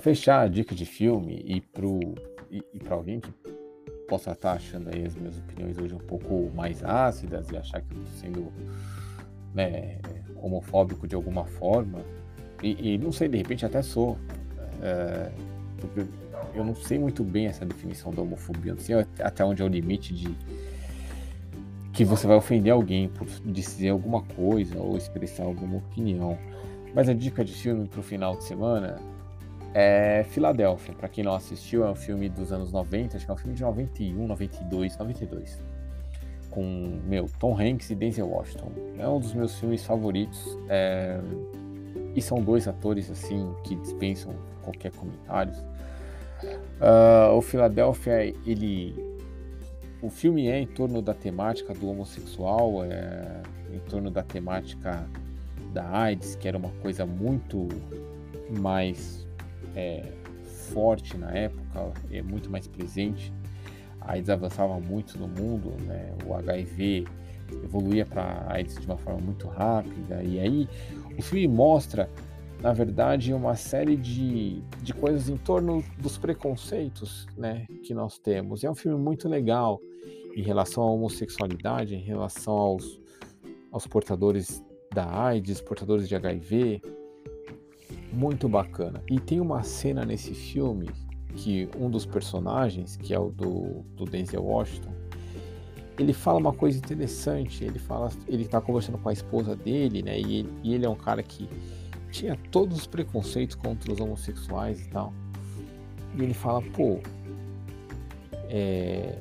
Fechar 0.00 0.40
a 0.40 0.48
dica 0.48 0.74
de 0.74 0.84
filme 0.84 1.42
e 1.46 1.60
pro 1.60 2.00
e, 2.50 2.62
e 2.74 2.78
para 2.78 2.94
alguém 2.94 3.20
que 3.20 3.30
possa 4.08 4.32
estar 4.32 4.50
tá 4.50 4.56
achando 4.56 4.90
aí 4.92 5.06
as 5.06 5.14
minhas 5.14 5.38
opiniões 5.38 5.78
hoje 5.78 5.94
um 5.94 5.98
pouco 5.98 6.50
mais 6.54 6.84
ácidas 6.84 7.50
e 7.50 7.56
achar 7.56 7.80
que 7.80 7.94
eu 7.94 8.02
estou 8.02 8.18
sendo 8.18 8.52
né, 9.54 9.98
homofóbico 10.36 11.06
de 11.06 11.14
alguma 11.14 11.44
forma 11.44 12.00
e, 12.62 12.94
e, 12.94 12.98
não 12.98 13.10
sei 13.10 13.28
de 13.28 13.38
repente 13.38 13.64
até 13.64 13.80
sou 13.82 14.18
é, 14.82 15.30
eu 16.54 16.64
não 16.64 16.74
sei 16.74 16.98
muito 16.98 17.24
bem 17.24 17.46
essa 17.46 17.64
definição 17.64 18.12
da 18.12 18.22
homofobia, 18.22 18.74
não 18.74 18.80
sei 18.80 19.06
até 19.20 19.44
onde 19.44 19.62
é 19.62 19.64
o 19.64 19.68
limite 19.68 20.14
de 20.14 20.36
que 21.92 22.04
você 22.04 22.26
vai 22.26 22.36
ofender 22.36 22.72
alguém 22.72 23.08
por 23.08 23.26
dizer 23.44 23.90
alguma 23.90 24.22
coisa 24.22 24.78
ou 24.78 24.96
expressar 24.96 25.44
alguma 25.44 25.76
opinião. 25.76 26.38
Mas 26.94 27.08
a 27.08 27.14
dica 27.14 27.44
de 27.44 27.52
filme 27.52 27.86
para 27.86 28.00
o 28.00 28.02
final 28.02 28.36
de 28.36 28.44
semana 28.44 28.98
é 29.74 30.24
Filadélfia, 30.28 30.94
para 30.94 31.08
quem 31.08 31.24
não 31.24 31.34
assistiu, 31.34 31.84
é 31.84 31.90
um 31.90 31.94
filme 31.94 32.28
dos 32.28 32.52
anos 32.52 32.72
90, 32.72 33.16
acho 33.16 33.24
que 33.24 33.30
é 33.30 33.34
um 33.34 33.38
filme 33.38 33.54
de 33.54 33.62
91, 33.62 34.26
92, 34.26 34.98
92. 34.98 35.62
Com, 36.50 37.00
meu, 37.06 37.30
Tom 37.38 37.58
Hanks 37.58 37.88
e 37.90 37.94
Denzel 37.94 38.28
Washington. 38.28 38.72
É 38.98 39.08
um 39.08 39.18
dos 39.18 39.32
meus 39.32 39.58
filmes 39.58 39.84
favoritos. 39.84 40.58
É... 40.68 41.18
E 42.14 42.20
são 42.20 42.42
dois 42.42 42.68
atores, 42.68 43.10
assim, 43.10 43.54
que 43.64 43.74
dispensam 43.76 44.34
qualquer 44.62 44.92
comentário. 44.92 45.54
Uh, 46.42 47.34
o 47.34 47.40
Filadélfia, 47.40 48.34
ele... 48.44 48.94
O 50.02 50.10
filme 50.10 50.48
é 50.48 50.58
em 50.58 50.66
torno 50.66 51.00
da 51.00 51.14
temática 51.14 51.72
do 51.72 51.88
homossexual, 51.88 52.84
é 52.84 53.40
em 53.72 53.78
torno 53.88 54.10
da 54.10 54.22
temática 54.22 55.06
da 55.72 55.88
AIDS, 55.88 56.34
que 56.34 56.46
era 56.46 56.58
uma 56.58 56.70
coisa 56.82 57.06
muito 57.06 57.68
mais 58.60 59.21
é, 59.74 60.04
forte 60.72 61.16
na 61.16 61.30
época, 61.30 61.92
é 62.10 62.22
muito 62.22 62.50
mais 62.50 62.66
presente. 62.66 63.32
A 64.00 64.12
AIDS 64.12 64.30
avançava 64.30 64.80
muito 64.80 65.18
no 65.18 65.28
mundo, 65.28 65.70
né? 65.82 66.14
o 66.26 66.34
HIV 66.34 67.04
evoluía 67.62 68.06
para 68.06 68.46
AIDS 68.48 68.76
de 68.76 68.86
uma 68.86 68.96
forma 68.96 69.20
muito 69.20 69.46
rápida, 69.46 70.22
e 70.22 70.40
aí 70.40 70.68
o 71.18 71.22
filme 71.22 71.46
mostra, 71.46 72.08
na 72.60 72.72
verdade, 72.72 73.34
uma 73.34 73.54
série 73.54 73.96
de, 73.96 74.62
de 74.82 74.94
coisas 74.94 75.28
em 75.28 75.36
torno 75.36 75.84
dos 75.98 76.16
preconceitos 76.16 77.26
né, 77.36 77.66
que 77.84 77.92
nós 77.92 78.18
temos. 78.18 78.64
é 78.64 78.70
um 78.70 78.74
filme 78.74 78.98
muito 78.98 79.28
legal 79.28 79.80
em 80.34 80.42
relação 80.42 80.82
à 80.82 80.90
homossexualidade, 80.90 81.94
em 81.94 82.02
relação 82.02 82.54
aos, 82.54 83.00
aos 83.70 83.86
portadores 83.86 84.64
da 84.92 85.24
AIDS, 85.26 85.60
portadores 85.60 86.08
de 86.08 86.14
HIV, 86.14 86.82
muito 88.12 88.48
bacana. 88.48 89.02
E 89.10 89.18
tem 89.18 89.40
uma 89.40 89.62
cena 89.62 90.04
nesse 90.04 90.34
filme 90.34 90.90
que 91.34 91.68
um 91.78 91.88
dos 91.88 92.04
personagens, 92.04 92.96
que 92.96 93.14
é 93.14 93.18
o 93.18 93.30
do, 93.30 93.84
do 93.96 94.04
Denzel 94.04 94.44
Washington, 94.44 94.92
ele 95.98 96.12
fala 96.12 96.38
uma 96.38 96.52
coisa 96.52 96.78
interessante. 96.78 97.64
Ele 97.64 97.78
fala, 97.78 98.10
ele 98.28 98.42
está 98.42 98.60
conversando 98.60 98.98
com 98.98 99.08
a 99.08 99.12
esposa 99.12 99.56
dele, 99.56 100.02
né? 100.02 100.18
E 100.18 100.40
ele, 100.40 100.52
e 100.62 100.74
ele, 100.74 100.84
é 100.84 100.88
um 100.88 100.94
cara 100.94 101.22
que 101.22 101.48
tinha 102.10 102.38
todos 102.50 102.78
os 102.78 102.86
preconceitos 102.86 103.56
contra 103.56 103.90
os 103.92 104.00
homossexuais 104.00 104.80
e 104.80 104.88
tal. 104.90 105.12
E 106.14 106.22
ele 106.22 106.34
fala, 106.34 106.60
pô, 106.60 106.98
é... 108.48 109.18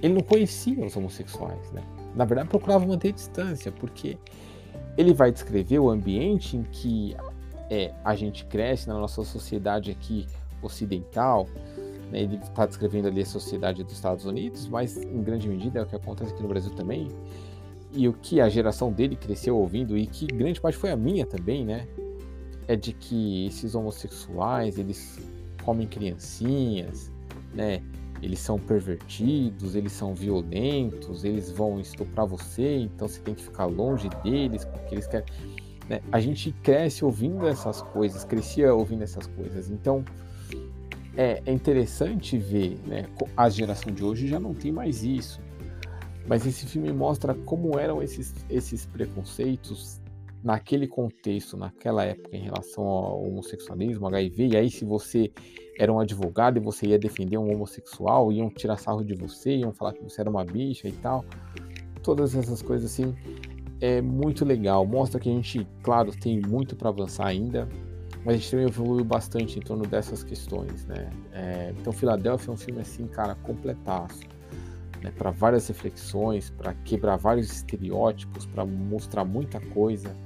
ele 0.00 0.14
não 0.14 0.22
conhecia 0.22 0.84
os 0.84 0.96
homossexuais, 0.96 1.72
né? 1.72 1.82
Na 2.14 2.24
verdade, 2.24 2.48
procurava 2.48 2.86
manter 2.86 3.12
distância, 3.12 3.72
porque 3.72 4.16
ele 4.96 5.12
vai 5.12 5.32
descrever 5.32 5.80
o 5.80 5.90
ambiente 5.90 6.56
em 6.56 6.62
que 6.62 7.16
é, 7.70 7.92
a 8.04 8.14
gente 8.14 8.44
cresce 8.44 8.88
na 8.88 8.94
nossa 8.94 9.22
sociedade 9.24 9.90
aqui 9.90 10.26
ocidental. 10.62 11.46
Né? 12.10 12.22
Ele 12.22 12.36
está 12.36 12.66
descrevendo 12.66 13.08
ali 13.08 13.22
a 13.22 13.26
sociedade 13.26 13.82
dos 13.82 13.92
Estados 13.92 14.24
Unidos, 14.24 14.68
mas 14.68 14.96
em 14.96 15.22
grande 15.22 15.48
medida 15.48 15.80
é 15.80 15.82
o 15.82 15.86
que 15.86 15.96
acontece 15.96 16.32
aqui 16.32 16.42
no 16.42 16.48
Brasil 16.48 16.70
também. 16.74 17.08
E 17.92 18.08
o 18.08 18.12
que 18.12 18.40
a 18.40 18.48
geração 18.48 18.92
dele 18.92 19.14
cresceu 19.14 19.56
ouvindo, 19.56 19.96
e 19.96 20.06
que 20.06 20.26
grande 20.26 20.60
parte 20.60 20.76
foi 20.76 20.90
a 20.90 20.96
minha 20.96 21.24
também, 21.24 21.64
né? 21.64 21.86
É 22.66 22.74
de 22.74 22.92
que 22.92 23.46
esses 23.46 23.74
homossexuais, 23.74 24.78
eles 24.78 25.18
comem 25.64 25.86
criancinhas, 25.86 27.12
né? 27.54 27.80
Eles 28.20 28.40
são 28.40 28.58
pervertidos, 28.58 29.74
eles 29.76 29.92
são 29.92 30.14
violentos, 30.14 31.24
eles 31.24 31.50
vão 31.50 31.78
estuprar 31.78 32.26
você, 32.26 32.78
então 32.78 33.06
você 33.06 33.20
tem 33.20 33.34
que 33.34 33.42
ficar 33.42 33.66
longe 33.66 34.08
deles, 34.22 34.64
porque 34.64 34.94
eles 34.94 35.06
querem. 35.06 35.26
Né? 35.88 36.00
A 36.10 36.20
gente 36.20 36.52
cresce 36.62 37.04
ouvindo 37.04 37.46
essas 37.46 37.82
coisas, 37.82 38.24
crescia 38.24 38.74
ouvindo 38.74 39.02
essas 39.02 39.26
coisas. 39.26 39.70
Então 39.70 40.04
é, 41.16 41.42
é 41.44 41.52
interessante 41.52 42.36
ver, 42.38 42.78
né? 42.86 43.06
A 43.36 43.48
geração 43.48 43.92
de 43.92 44.04
hoje 44.04 44.26
já 44.26 44.40
não 44.40 44.54
tem 44.54 44.72
mais 44.72 45.04
isso. 45.04 45.40
Mas 46.26 46.46
esse 46.46 46.66
filme 46.66 46.92
mostra 46.92 47.34
como 47.34 47.78
eram 47.78 48.02
esses, 48.02 48.34
esses 48.48 48.86
preconceitos 48.86 50.00
naquele 50.42 50.86
contexto, 50.86 51.56
naquela 51.56 52.04
época, 52.04 52.36
em 52.36 52.42
relação 52.42 52.84
ao 52.84 53.22
homossexualismo, 53.22 54.06
HIV. 54.06 54.48
E 54.48 54.56
aí, 54.56 54.70
se 54.70 54.84
você 54.84 55.30
era 55.78 55.92
um 55.92 56.00
advogado 56.00 56.58
e 56.58 56.60
você 56.60 56.86
ia 56.86 56.98
defender 56.98 57.36
um 57.36 57.52
homossexual, 57.52 58.32
iam 58.32 58.50
tirar 58.50 58.78
sarro 58.78 59.04
de 59.04 59.14
você, 59.14 59.56
iam 59.56 59.72
falar 59.72 59.92
que 59.92 60.02
você 60.02 60.20
era 60.20 60.30
uma 60.30 60.44
bicha 60.44 60.88
e 60.88 60.92
tal. 60.92 61.24
Todas 62.02 62.34
essas 62.34 62.60
coisas 62.60 62.92
assim 62.92 63.14
é 63.80 64.00
muito 64.00 64.44
legal. 64.44 64.86
Mostra 64.86 65.20
que 65.20 65.28
a 65.28 65.32
gente, 65.32 65.66
claro, 65.82 66.12
tem 66.12 66.40
muito 66.40 66.76
para 66.76 66.88
avançar 66.88 67.26
ainda, 67.26 67.68
mas 68.24 68.34
a 68.34 68.38
gente 68.38 68.50
também 68.50 68.66
evoluiu 68.66 69.04
bastante 69.04 69.58
em 69.58 69.62
torno 69.62 69.86
dessas 69.86 70.22
questões, 70.22 70.86
né? 70.86 71.10
É, 71.32 71.74
então, 71.78 71.92
Filadélfia 71.92 72.50
é 72.50 72.54
um 72.54 72.56
filme 72.56 72.80
assim, 72.80 73.06
cara, 73.06 73.34
completaço. 73.34 74.20
Né, 75.02 75.10
para 75.10 75.30
várias 75.30 75.68
reflexões, 75.68 76.48
para 76.48 76.72
quebrar 76.72 77.16
vários 77.16 77.52
estereótipos, 77.52 78.46
para 78.46 78.64
mostrar 78.64 79.24
muita 79.24 79.60
coisa, 79.60 80.16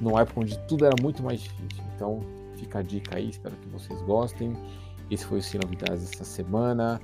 numa 0.00 0.20
época 0.20 0.40
onde 0.40 0.56
tudo 0.68 0.86
era 0.86 0.94
muito 1.02 1.22
mais 1.24 1.40
difícil. 1.40 1.82
Então, 1.96 2.20
fica 2.56 2.78
a 2.78 2.82
dica 2.82 3.16
aí, 3.16 3.30
espero 3.30 3.56
que 3.56 3.68
vocês 3.68 4.00
gostem. 4.02 4.56
Esse 5.10 5.26
foi 5.26 5.38
o 5.38 5.42
Cine 5.42 5.64
Novidades 5.64 6.08
dessa 6.08 6.24
semana. 6.24 7.00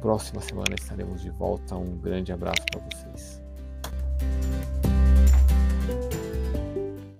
Próxima 0.00 0.40
semana 0.40 0.74
estaremos 0.74 1.20
de 1.20 1.30
volta. 1.30 1.76
Um 1.76 1.98
grande 1.98 2.32
abraço 2.32 2.64
para 2.72 2.80
vocês. 2.80 3.43